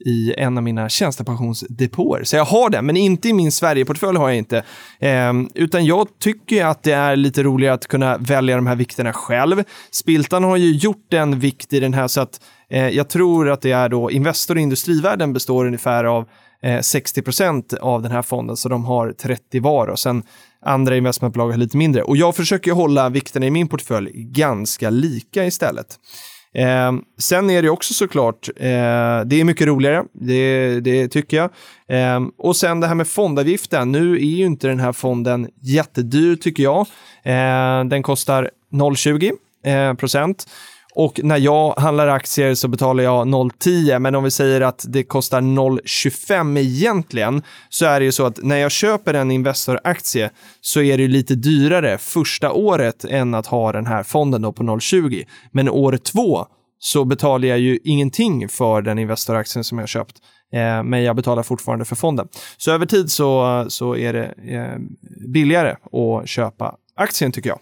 [0.05, 2.25] i en av mina tjänstepensionsdepåer.
[2.25, 4.63] Så jag har den, men inte i min Sverigeportfölj har jag inte.
[4.99, 9.13] Eh, utan jag tycker att det är lite roligare att kunna välja de här vikterna
[9.13, 9.65] själv.
[9.91, 12.41] Spiltan har ju gjort en vikt i den här så att
[12.71, 16.29] eh, jag tror att det är då Investor och Industrivärden består ungefär av
[16.63, 20.23] eh, 60% av den här fonden, så de har 30 var och sen
[20.67, 22.03] andra investmentbolag har lite mindre.
[22.03, 25.99] Och jag försöker hålla vikterna i min portfölj ganska lika istället.
[26.55, 31.51] Eh, sen är det också såklart, eh, det är mycket roligare, det, det tycker jag.
[31.89, 36.37] Eh, och sen det här med fondavgiften, nu är ju inte den här fonden jättedyr
[36.37, 36.87] tycker jag.
[37.23, 39.33] Eh, den kostar 0,20
[39.65, 40.47] eh, procent.
[40.95, 45.03] Och när jag handlar aktier så betalar jag 0,10, men om vi säger att det
[45.03, 50.31] kostar 0,25 egentligen, så är det ju så att när jag köper en Investor-aktie
[50.61, 54.63] så är det lite dyrare första året än att ha den här fonden då på
[54.63, 55.25] 0,20.
[55.53, 56.47] Men år två
[56.79, 60.17] så betalar jag ju ingenting för den Investor-aktien som jag köpt.
[60.53, 62.29] Eh, men jag betalar fortfarande för fonden.
[62.57, 64.79] Så över tid så, så är det eh,
[65.33, 67.59] billigare att köpa aktien tycker jag.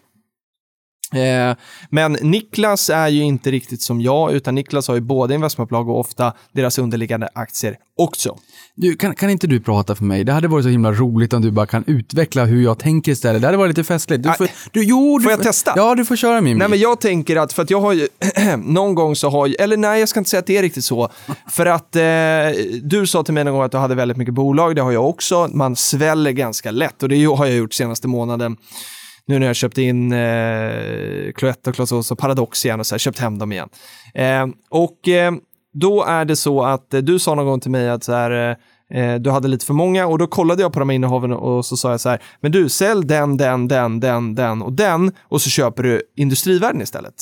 [1.12, 1.56] Eh,
[1.90, 6.00] men Niklas är ju inte riktigt som jag, utan Niklas har ju både investmentbolag och
[6.00, 8.36] ofta deras underliggande aktier också.
[8.74, 10.24] Du, kan, kan inte du prata för mig?
[10.24, 13.42] Det hade varit så himla roligt om du bara kan utveckla hur jag tänker istället.
[13.42, 14.22] Det hade varit lite festligt.
[14.22, 15.72] Du får, du, jo, du Får jag testa?
[15.76, 16.58] Ja, du får köra min.
[16.58, 18.08] Nej, men jag tänker att, för att jag har ju,
[18.56, 21.10] någon gång så har eller nej, jag ska inte säga att det är riktigt så.
[21.50, 22.02] För att eh,
[22.82, 25.08] du sa till mig någon gång att du hade väldigt mycket bolag, det har jag
[25.08, 25.48] också.
[25.52, 28.56] Man sväller ganska lätt och det har jag gjort senaste månaden.
[29.26, 32.98] Nu när jag köpt in eh, Cloetta och Clas och Paradox igen och så här,
[32.98, 33.68] köpt hem dem igen.
[34.14, 35.32] Eh, och eh,
[35.72, 38.56] då är det så att eh, du sa någon gång till mig att så här,
[38.90, 41.66] eh, du hade lite för många och då kollade jag på de här innehaven och
[41.66, 45.12] så sa jag så här, men du, sälj den, den, den, den, den och den
[45.22, 47.14] och så köper du industrivärden istället.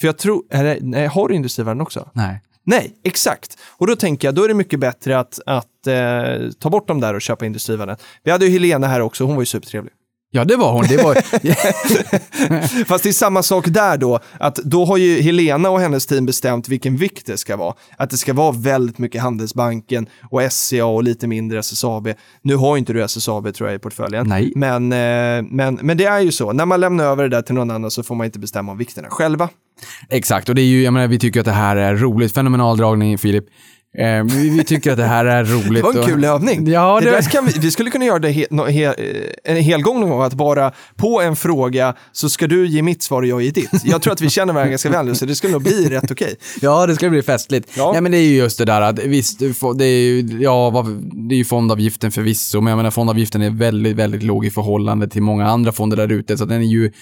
[0.00, 2.10] För jag tror, eller, nej, har du industrivärden också?
[2.12, 2.40] Nej.
[2.64, 3.58] Nej, exakt.
[3.78, 7.00] Och då tänker jag, då är det mycket bättre att, att eh, ta bort dem
[7.00, 7.96] där och köpa industrivärden.
[8.22, 9.92] Vi hade ju Helena här också, hon var ju supertrevlig.
[10.34, 10.84] Ja, det var hon.
[10.88, 11.14] Det var...
[12.84, 16.26] Fast det är samma sak där då, att då har ju Helena och hennes team
[16.26, 17.74] bestämt vilken vikt det ska vara.
[17.96, 22.08] Att det ska vara väldigt mycket Handelsbanken och SCA och lite mindre SSAB.
[22.42, 24.28] Nu har ju inte du SSAB tror jag i portföljen.
[24.28, 24.52] Nej.
[24.56, 27.54] Men, eh, men, men det är ju så, när man lämnar över det där till
[27.54, 29.48] någon annan så får man inte bestämma om vikterna själva.
[30.08, 32.34] Exakt, och det är ju, jag menar, vi tycker att det här är roligt.
[32.34, 33.44] Fenomenal dragning, Filip.
[33.98, 35.74] Eh, vi, vi tycker att det här är roligt.
[35.74, 36.66] Det var en och- kul övning.
[36.70, 38.94] Ja, det det- vi, vi skulle kunna göra det he, no, he,
[39.44, 43.02] en hel gång någon gång, att bara på en fråga så ska du ge mitt
[43.02, 43.70] svar och jag ger ditt.
[43.84, 46.10] Jag tror att vi känner varandra ganska väl nu, så det skulle nog bli rätt
[46.10, 46.34] okej.
[46.60, 47.68] Ja, det ska bli festligt.
[47.76, 47.92] Ja.
[47.92, 49.38] Nej, men det är ju just det där att visst,
[49.78, 50.86] det är ju, ja,
[51.28, 55.08] det är ju fondavgiften förvisso, men jag menar fondavgiften är väldigt, väldigt låg i förhållande
[55.08, 56.92] till många andra fonder där ute, så den är ju,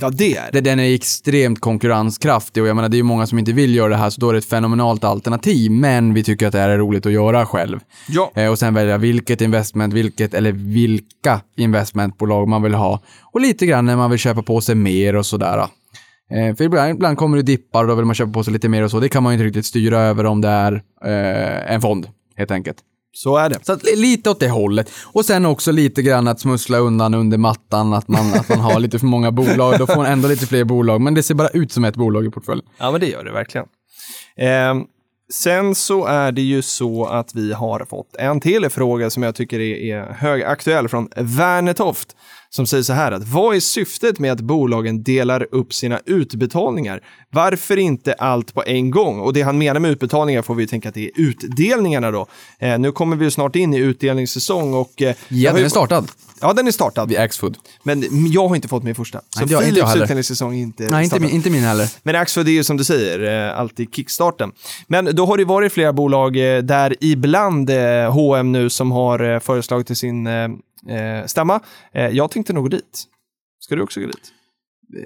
[0.00, 3.26] Ja, det är det- den är extremt konkurrenskraftig och jag menar det är ju många
[3.26, 6.24] som inte vill göra det här, så då är det ett fenomenalt alternativ, men vi
[6.24, 7.80] tycker att det här är roligt att göra själv.
[8.08, 8.32] Ja.
[8.34, 13.00] Eh, och sen välja vilket investment, vilket eller vilka investmentbolag man vill ha.
[13.32, 15.58] Och lite grann när man vill köpa på sig mer och sådär.
[16.30, 18.68] Eh, för ibland, ibland kommer det dippar och då vill man köpa på sig lite
[18.68, 19.00] mer och så.
[19.00, 20.72] Det kan man ju inte riktigt styra över om det är
[21.04, 22.76] eh, en fond, helt enkelt.
[23.12, 23.58] Så är det.
[23.66, 24.90] Så att, li- lite åt det hållet.
[25.12, 28.80] Och sen också lite grann att smussla undan under mattan, att man, att man har
[28.80, 29.78] lite för många bolag.
[29.78, 32.26] Då får man ändå lite fler bolag, men det ser bara ut som ett bolag
[32.26, 32.66] i portföljen.
[32.78, 33.66] Ja, men det gör det verkligen.
[34.36, 34.82] Ehm,
[35.32, 39.34] sen så är det ju så att vi har fått en till fråga som jag
[39.34, 42.16] tycker är, är högaktuell från Värnetoft
[42.50, 47.00] som säger så här att vad är syftet med att bolagen delar upp sina utbetalningar?
[47.30, 49.20] Varför inte allt på en gång?
[49.20, 52.26] Och det han menar med utbetalningar får vi tänka att det är utdelningarna då.
[52.58, 55.02] Eh, nu kommer vi ju snart in i utdelningssäsong och...
[55.02, 57.08] Eh, Ja, den är startad Ja, den är startad.
[57.08, 57.56] vid Axfood.
[57.82, 59.18] Men jag har inte fått min första.
[59.18, 60.04] Så Nej, jag- inte Philips heller.
[60.04, 61.88] utdelningssäsong är inte Nej, inte min, inte min heller.
[62.02, 64.52] Men Axfood är ju som du säger, eh, alltid kickstarten.
[64.86, 69.40] Men då har det varit flera bolag eh, där ibland eh, H&M nu som har
[69.40, 70.28] föreslagit till sin
[71.26, 71.60] stämma.
[71.92, 73.04] Jag tänkte nog gå dit.
[73.60, 74.32] Ska du också gå dit?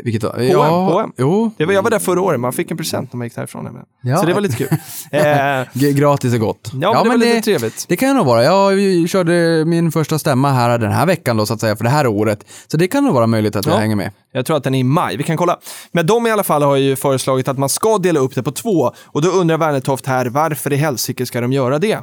[0.05, 0.23] Vilket?
[0.23, 1.12] H&M, Ja, H&M.
[1.16, 1.51] Jo.
[1.57, 3.64] Det var, jag var där förra året, man fick en present när man gick därifrån.
[3.64, 3.87] nämligen.
[4.03, 4.16] Ja.
[4.16, 4.68] Så det var lite kul.
[5.12, 6.71] Eh, Gratis är gott.
[6.81, 7.85] ja, men det var lite trevligt.
[7.88, 8.45] Det kan ju nog vara.
[8.45, 11.90] Jag körde min första stämma här den här veckan då så att säga, för det
[11.90, 12.45] här året.
[12.66, 13.79] Så det kan nog vara möjligt att jag Ja.
[13.79, 14.11] hänger med.
[14.33, 15.59] Jag tror att den är i maj, vi kan kolla.
[15.92, 18.51] Men de i alla fall har ju föreslagit att man ska dela upp det på
[18.53, 18.92] två.
[19.07, 22.01] Och då undrar Wernetoft här, varför i helsike ska de göra det?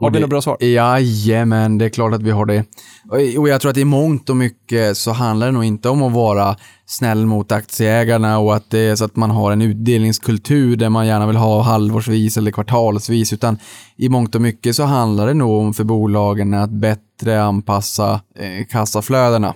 [0.00, 0.56] Har vi det- något bra svar?
[0.60, 2.64] Jajamän, det är klart att vi har det.
[3.38, 6.12] Och jag tror att i mångt och mycket så handlar det nog inte om att
[6.12, 10.88] vara snäll mot aktieägarna och att det är så att man har en utdelningskultur där
[10.88, 13.58] man gärna vill ha halvårsvis eller kvartalsvis, utan
[13.96, 18.66] i mångt och mycket så handlar det nog om för bolagen att bättre anpassa eh,
[18.70, 19.54] kassaflödena.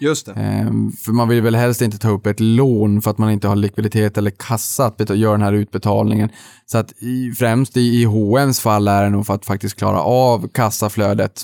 [0.00, 0.32] Just det.
[0.32, 3.48] Ehm, För man vill väl helst inte ta upp ett lån för att man inte
[3.48, 6.28] har likviditet eller kassa att göra den här utbetalningen.
[6.66, 10.00] Så att i, främst i, i H&M's fall är det nog för att faktiskt klara
[10.02, 11.42] av kassaflödet.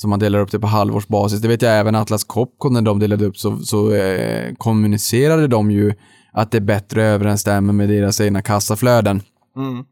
[0.00, 1.40] Så man delar upp det på halvårsbasis.
[1.40, 5.70] Det vet jag även Atlas Copco när de delade upp så, så eh, kommunicerade de
[5.70, 5.94] ju
[6.32, 9.22] att det bättre överensstämmer med deras egna kassaflöden.
[9.56, 9.84] Mm.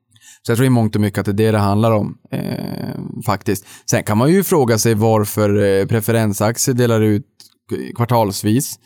[0.42, 3.22] Så jag tror i mångt och mycket att det är det det handlar om, eh,
[3.26, 3.66] faktiskt.
[3.90, 7.26] Sen kan man ju fråga sig varför eh, preferensaktier delar ut
[7.96, 8.78] kvartalsvis.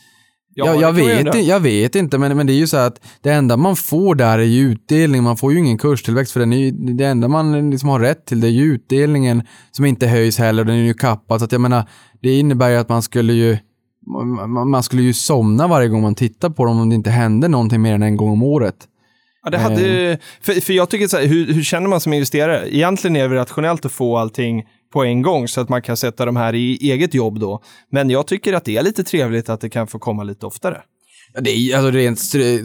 [0.54, 3.00] Ja, jag, kan man vet, jag vet inte, men, men det är ju så att
[3.22, 5.22] det enda man får där är ju utdelning.
[5.22, 8.26] Man får ju ingen kurstillväxt för den är ju, det enda man liksom har rätt
[8.26, 10.64] till det är ju utdelningen som inte höjs heller.
[10.64, 11.40] Den är ju kappad.
[11.40, 11.88] Så att jag menar,
[12.22, 13.58] det innebär ju att man skulle ju
[14.06, 17.48] man, man skulle ju somna varje gång man tittar på dem om det inte hände
[17.48, 18.76] någonting mer än en gång om året.
[19.42, 22.76] Ja, det hade, för, för jag tycker så här, hur, hur känner man som investerare?
[22.76, 26.24] Egentligen är det rationellt att få allting på en gång så att man kan sätta
[26.24, 27.62] de här i eget jobb då.
[27.90, 30.83] Men jag tycker att det är lite trevligt att det kan få komma lite oftare.
[31.35, 32.18] Ja, det är alltså rent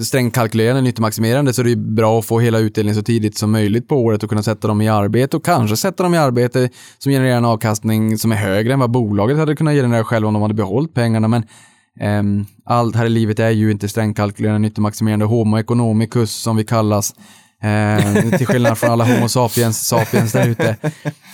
[0.06, 3.88] strängt kalkylerande, nyttomaximerande, så det är bra att få hela utdelningen så tidigt som möjligt
[3.88, 7.12] på året och kunna sätta dem i arbete och kanske sätta dem i arbete som
[7.12, 10.42] genererar en avkastning som är högre än vad bolaget hade kunnat generera själv om de
[10.42, 11.28] hade behållit pengarna.
[11.28, 11.44] Men
[12.20, 16.64] um, allt här i livet är ju inte strängt kalkylerande, nyttomaximerande, homo economicus som vi
[16.64, 17.14] kallas.
[17.64, 20.70] Eh, till skillnad från alla homo sapiens, sapiens där ute.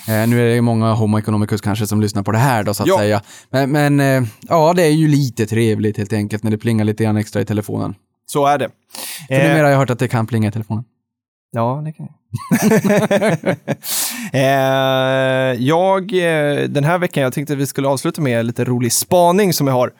[0.07, 2.83] Eh, nu är det många homo economicus kanske som lyssnar på det här då så
[2.83, 2.97] att Ja.
[2.97, 3.21] säga.
[3.49, 7.03] Men, men eh, ja, det är ju lite trevligt helt enkelt när det plingar lite
[7.03, 7.95] grann extra i telefonen.
[8.25, 8.69] Så är det.
[9.27, 10.83] För numera har jag hört att det kan plinga i telefonen.
[11.51, 12.17] Ja, det kan jag.
[14.33, 18.93] eh, jag, eh, den här veckan, jag tänkte att vi skulle avsluta med lite rolig
[18.93, 19.91] spaning som jag har.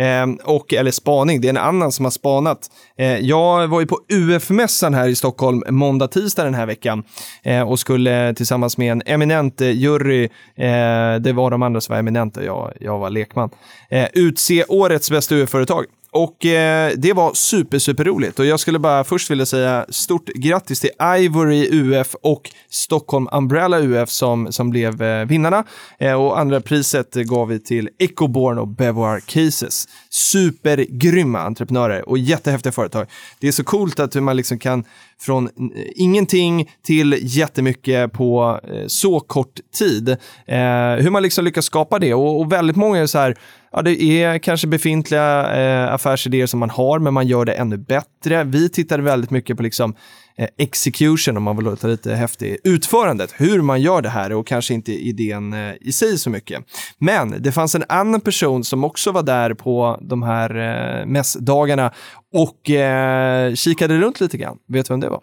[0.00, 2.70] Ehm, och, eller spaning, det är en annan som har spanat.
[2.98, 7.02] Eh, jag var ju på UF-mässan här i Stockholm måndag, tisdag den här veckan
[7.42, 10.24] eh, och skulle tillsammans med en eminent eh, jury,
[10.56, 13.50] eh, det var de andra som var eminenta, jag, jag var lekman,
[13.90, 18.38] eh, utse årets bästa UF-företag och eh, det var super, super roligt.
[18.38, 23.80] Och jag skulle bara först vilja säga stort grattis till Ivory UF och Stockholm Umbrella
[23.80, 25.64] UF som, som blev eh, vinnarna.
[25.98, 29.88] Eh, och andra priset gav vi till Ecoborn och Bevoir Cases.
[30.10, 33.06] Supergrymma entreprenörer och jättehäftiga företag.
[33.40, 34.84] Det är så coolt att hur man liksom kan
[35.20, 35.50] från eh,
[35.94, 40.08] ingenting till jättemycket på eh, så kort tid.
[40.46, 43.36] Eh, hur man liksom lyckas skapa det och, och väldigt många är så här,
[43.72, 47.76] ja, det är kanske befintliga eh, affärsidéer som man har, men man gör det ännu
[47.76, 48.44] bättre.
[48.44, 49.94] Vi tittade väldigt mycket på liksom,
[50.40, 54.46] Eh, execution, om man vill låta lite häftig, utförandet, hur man gör det här och
[54.46, 56.64] kanske inte idén eh, i sig så mycket.
[56.98, 61.92] Men det fanns en annan person som också var där på de här eh, mässdagarna
[62.32, 64.56] och eh, kikade runt lite grann.
[64.68, 65.20] Vet du vem det var?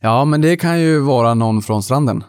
[0.00, 2.24] Ja, men det kan ju vara någon från stranden.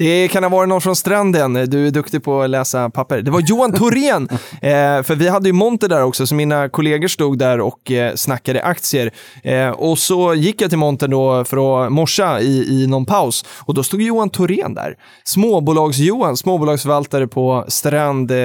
[0.00, 1.52] Det kan ha varit någon från stranden.
[1.52, 3.22] Du är duktig på att läsa papper.
[3.22, 4.28] Det var Johan Thorén.
[4.62, 8.14] eh, för vi hade ju Monter där också, så mina kollegor stod där och eh,
[8.14, 9.10] snackade aktier.
[9.42, 13.44] Eh, och så gick jag till Monter då för att morsa i, i någon paus.
[13.58, 14.96] Och då stod Johan Thorén där.
[15.24, 18.36] Småbolags-Johan, småbolagsförvaltare på Strand eh,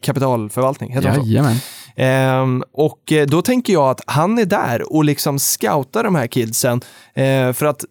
[0.00, 0.92] kapitalförvaltning.
[0.92, 1.26] Heter han så?
[1.96, 6.26] Ehm, och eh, då tänker jag att han är där och liksom scoutar de här
[6.26, 6.80] kidsen.
[7.14, 7.84] Eh, för att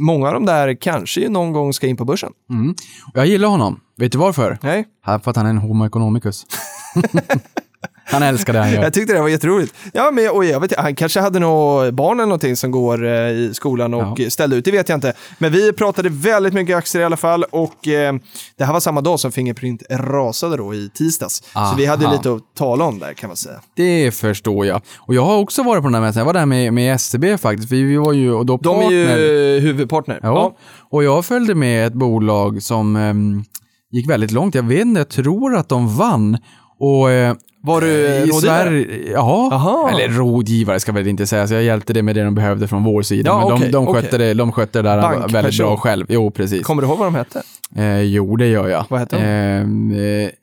[0.00, 2.32] många av de där kanske någon gång ska in på börsen.
[2.50, 2.74] Mm.
[3.12, 3.80] Och Jag gillar honom.
[3.96, 4.58] Vet du varför?
[4.62, 4.84] Nej?
[5.04, 6.46] För att han är en homo economicus.
[8.10, 8.82] han älskar det han gör.
[8.82, 9.74] Jag tyckte det var jätteroligt.
[9.92, 13.12] Ja, men och jag vet, han kanske hade några barn eller någonting som går eh,
[13.30, 14.30] i skolan och Ja.
[14.30, 15.12] ställde ut, det vet jag inte.
[15.38, 18.14] Men vi pratade väldigt mycket aktier i alla fall och eh,
[18.58, 21.42] det här var samma dag som Fingerprint rasade då i tisdags.
[21.52, 22.16] Så vi hade Aha.
[22.16, 23.60] lite att tala om där kan man säga.
[23.76, 24.80] Det förstår jag.
[24.98, 26.20] Och jag har också varit på den här mässan.
[26.20, 27.72] Jag var där med, med SCB faktiskt.
[27.72, 29.18] Vi, vi var ju och då De är partner.
[29.18, 30.20] ju huvudpartner.
[30.22, 30.56] Ja.
[30.90, 33.44] Och jag följde med ett bolag som ehm,
[33.92, 34.54] gick väldigt långt.
[34.54, 36.38] Jag vet inte, jag tror att de vann.
[36.80, 37.34] Och eh,
[37.68, 38.40] Var du i rådgivare?
[38.40, 39.90] Sverige, ja, Aha.
[39.92, 42.84] eller rådgivare ska väl inte säga, så jag hjälpte det med det de behövde från
[42.84, 43.30] vår sida.
[43.30, 44.18] Ja, men okej, de, de, skötte okej.
[44.18, 45.32] det, de skötte det där Bankperson.
[45.32, 46.06] väldigt bra själv.
[46.08, 46.62] Jo, precis.
[46.62, 47.42] Kommer du ihåg vad de hette?
[47.76, 48.84] Eh, jo, det gör jag.
[48.88, 49.90] Vad hette de?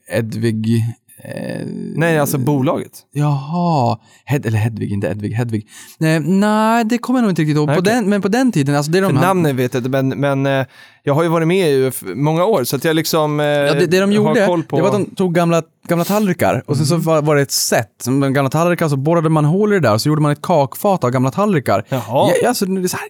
[0.10, 0.84] Eh, Edvig...
[1.24, 1.62] Eh,
[1.96, 2.92] Nej, alltså bolaget.
[3.14, 5.68] Jaha, Hed, eller Hedvig, inte Edvig, Hedvig.
[5.98, 7.68] Nej, nej, det kommer jag nog inte riktigt ihåg.
[7.68, 9.80] Nej, På den, men på den tiden, alltså det är de För här- vet jag
[9.82, 10.66] inte, men, men eh,
[11.06, 13.74] jag har ju varit med i UF många år, så att jag liksom eh, Ja,
[13.74, 14.76] det, det de gjorde, koll på...
[14.76, 18.02] det var att de tog gamla, gamla tallrikar och sen så var, var det ett.
[18.04, 20.32] Som de gamla tallrikar så borrade man hål i det där och så gjorde man
[20.32, 21.84] ett kakfat av gamla tallrikar.
[21.90, 22.02] Jaha.
[22.42, 23.08] Ja, alltså, det är så här,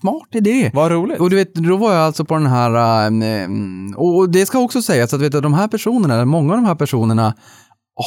[0.00, 0.70] smart idé.
[0.74, 1.20] Vad roligt.
[1.20, 4.58] Och du vet, då var jag alltså på den här, äh, mm, och det ska
[4.58, 7.34] också sägas att vet du, de här personerna, många av de här personerna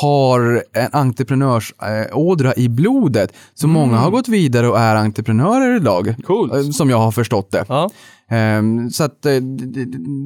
[0.02, 3.34] har en entreprenörsådra i blodet.
[3.54, 6.08] Så många har gått vidare och är entreprenörer idag.
[6.08, 6.22] Mm.
[6.22, 6.54] Coolt.
[6.54, 7.66] eh, Som jag har förstått det.
[7.68, 7.90] Ja.
[8.34, 9.36] Ehm, så att eh,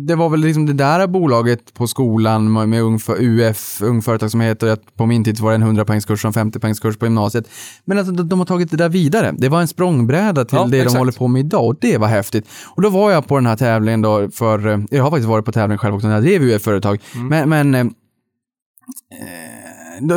[0.08, 4.64] det, var väl liksom det där bolaget på skolan med, ung, för, UF, Ung Företagsamhet
[4.64, 7.06] och att på min tid var det en 100 poängskurs och en 50 poängskurs på
[7.06, 7.50] gymnasiet.
[7.86, 9.34] Men alltså, de, har tagit det där vidare.
[9.38, 10.94] Det var en språngbräda till Ja, det exakt.
[10.94, 12.50] de håller på med idag och det var häftigt.
[12.76, 15.46] Och då var jag på den här tävlingen då för, eh, jag har faktiskt varit
[15.46, 17.00] på tävling själv också när jag drev UF-företag.
[17.16, 17.28] Mm.
[17.28, 17.88] Men, men eh,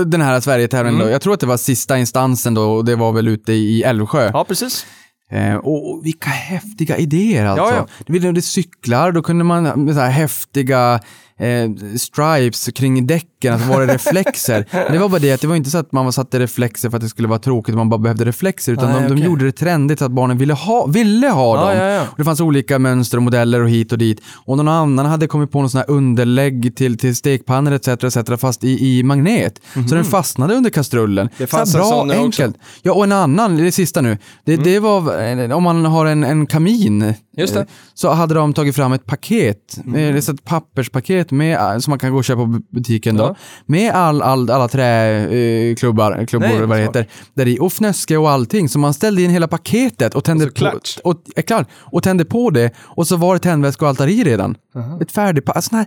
[0.06, 1.06] den här Sverige-tävlingen Mm.
[1.06, 3.82] då, jag tror att det var sista instansen då och det var väl ute i
[3.82, 4.30] Älvsjö.
[4.32, 4.86] ja, precis.
[5.30, 7.74] Eh, och, och vilka häftiga idéer alltså.
[7.74, 8.04] Ja, ja.
[8.06, 11.00] Du vet, det cyklar, då kunde man med så här häftiga
[11.38, 13.06] eh, stripes kring
[13.40, 14.64] däcken, alltså var det reflexer.
[14.72, 16.96] Men det var bara det att det var inte så att man satte reflexer för
[16.96, 19.24] att det skulle vara tråkigt, man bara behövde reflexer, utan Nej, de, de okej.
[19.26, 21.76] gjorde det trendigt så att barnen ville ha, ville ha Ja, dem.
[21.86, 22.02] ja, ja.
[22.02, 24.20] Och det fanns olika mönster och modeller och hit och dit.
[24.46, 28.16] Och någon annan hade kommit på någon sån här underlägg till, till stekpannor etc, etc.
[28.40, 29.60] fast i, i magnet.
[29.88, 31.26] Så den fastnade under kastrullen.
[31.26, 31.34] Mhm.
[31.38, 32.24] Det Så här fanns en bra, sån nu också.
[32.42, 32.56] enkelt.
[32.82, 34.18] Ja, och en annan, det sista nu.
[34.44, 37.56] Det, det var, eh, om man har en, en kamin, Mm.
[37.56, 37.64] Eh,
[37.94, 40.14] så hade de tagit fram ett paket, Mm.
[40.16, 43.29] eh, så ett papperspaket med, som man kan gå och köpa på bu- butiken då,
[43.30, 43.36] Ja.
[43.66, 48.30] med all, all, alla träklubbar, klubbor, Nej, vad det heter, där i, och fnöske och
[48.30, 48.68] allting.
[48.68, 50.70] Så man ställde in hela paketet och tände, Och på,
[51.04, 54.06] och, är klart, och tände på det och så var det tändvätska och allt där
[54.08, 54.56] i redan.
[55.00, 55.86] Ett färdigt, pa- sån här,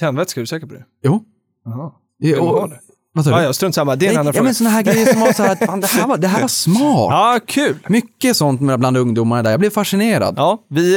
[0.00, 0.84] Tändvätska, är du säker på det?
[1.04, 1.24] jo.
[1.64, 1.86] Jaha.
[1.86, 1.90] Eh,
[2.30, 2.80] Vill och- ha det?
[3.24, 3.44] Vad?
[3.44, 3.96] Ja, strunt samma.
[3.96, 4.44] Det är en annan ja, fråga.
[4.44, 6.40] men såna här grejer som var så här, att, fan, det, här var, det här
[6.40, 7.08] var smart.
[7.10, 7.78] Ja, kul!
[7.88, 9.50] Mycket sånt med bland ungdomarna där.
[9.50, 10.34] Jag blev fascinerad.
[10.36, 10.94] Ja, vi,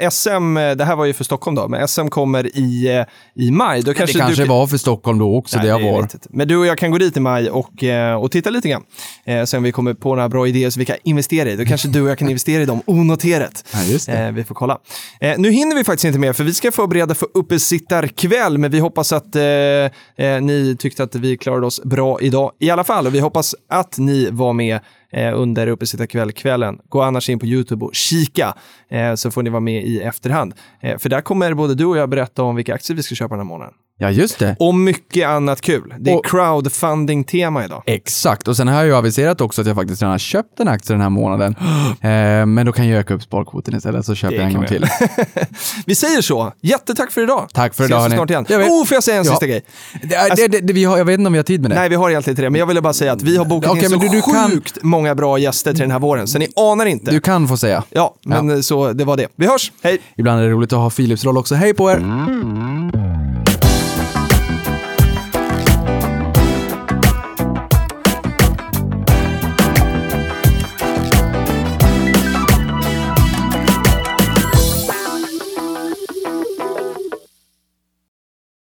[0.00, 3.50] eh, SM, det här var ju för Stockholm då, men SM kommer i, eh, i
[3.50, 3.82] maj.
[3.82, 6.08] Då kanske det kanske du, var för Stockholm då också, Nej, det jag var.
[6.30, 8.82] Men du och jag kan gå dit i maj och, eh, och titta lite grann.
[9.24, 11.56] Eh, sen vi kommer på några bra idéer som vi kan investera i.
[11.56, 13.64] Då kanske du och jag kan investera i dem onoterat.
[13.72, 14.18] Ja, just det.
[14.18, 14.78] Eh, vi får kolla.
[15.20, 18.78] Eh, nu hinner vi faktiskt inte mer för vi ska förbereda för uppesittarkväll, men vi
[18.78, 19.42] hoppas att eh,
[20.40, 23.06] ni tyckte att vi klarade oss bra idag i alla fall.
[23.06, 24.80] Och vi hoppas att ni var med
[25.12, 26.80] eh, under uppesittarkvällkvällen.
[26.88, 28.54] Gå annars in på YouTube och kika
[28.88, 30.54] eh, så får ni vara med i efterhand.
[30.80, 33.34] Eh, för där kommer både du och jag berätta om vilka aktier vi ska köpa
[33.34, 33.74] den här månaden.
[34.02, 34.56] Ja, just det.
[34.58, 35.94] Och mycket annat kul.
[35.98, 37.82] Det är Och- crowdfunding-tema idag.
[37.86, 40.68] Exakt, och sen har jag ju aviserat också att jag faktiskt redan har köpt en
[40.68, 41.54] aktie den här månaden.
[42.00, 44.66] eh, men då kan jag öka upp sparkvoten istället, så köper Det jag en gång
[44.66, 44.86] till.
[45.86, 46.52] Vi säger så.
[46.60, 47.48] Jättetack för idag.
[47.52, 48.16] Tack för Ses idag, vi hörni.
[48.16, 48.46] snart igen.
[48.48, 49.30] Jag vet- Oh, får jag säga en Ja.
[49.32, 49.62] sista grej?
[50.02, 51.74] Det, det, det, det, vi har, jag vet inte om vi har tid med det.
[51.74, 53.70] Nej, vi har egentligen inte det, men jag ville bara säga att vi har bokat
[53.70, 56.38] Okej, in så du- du kan- sjukt många bra gäster till den här våren, så
[56.38, 57.10] ni anar inte.
[57.10, 57.84] Du kan få säga.
[57.90, 59.26] Ja, men så det var det.
[59.36, 59.72] Vi hörs.
[59.82, 59.98] Hej!
[60.16, 61.54] Ibland är det roligt att ha Philips roll också.
[61.54, 61.96] Hej på er!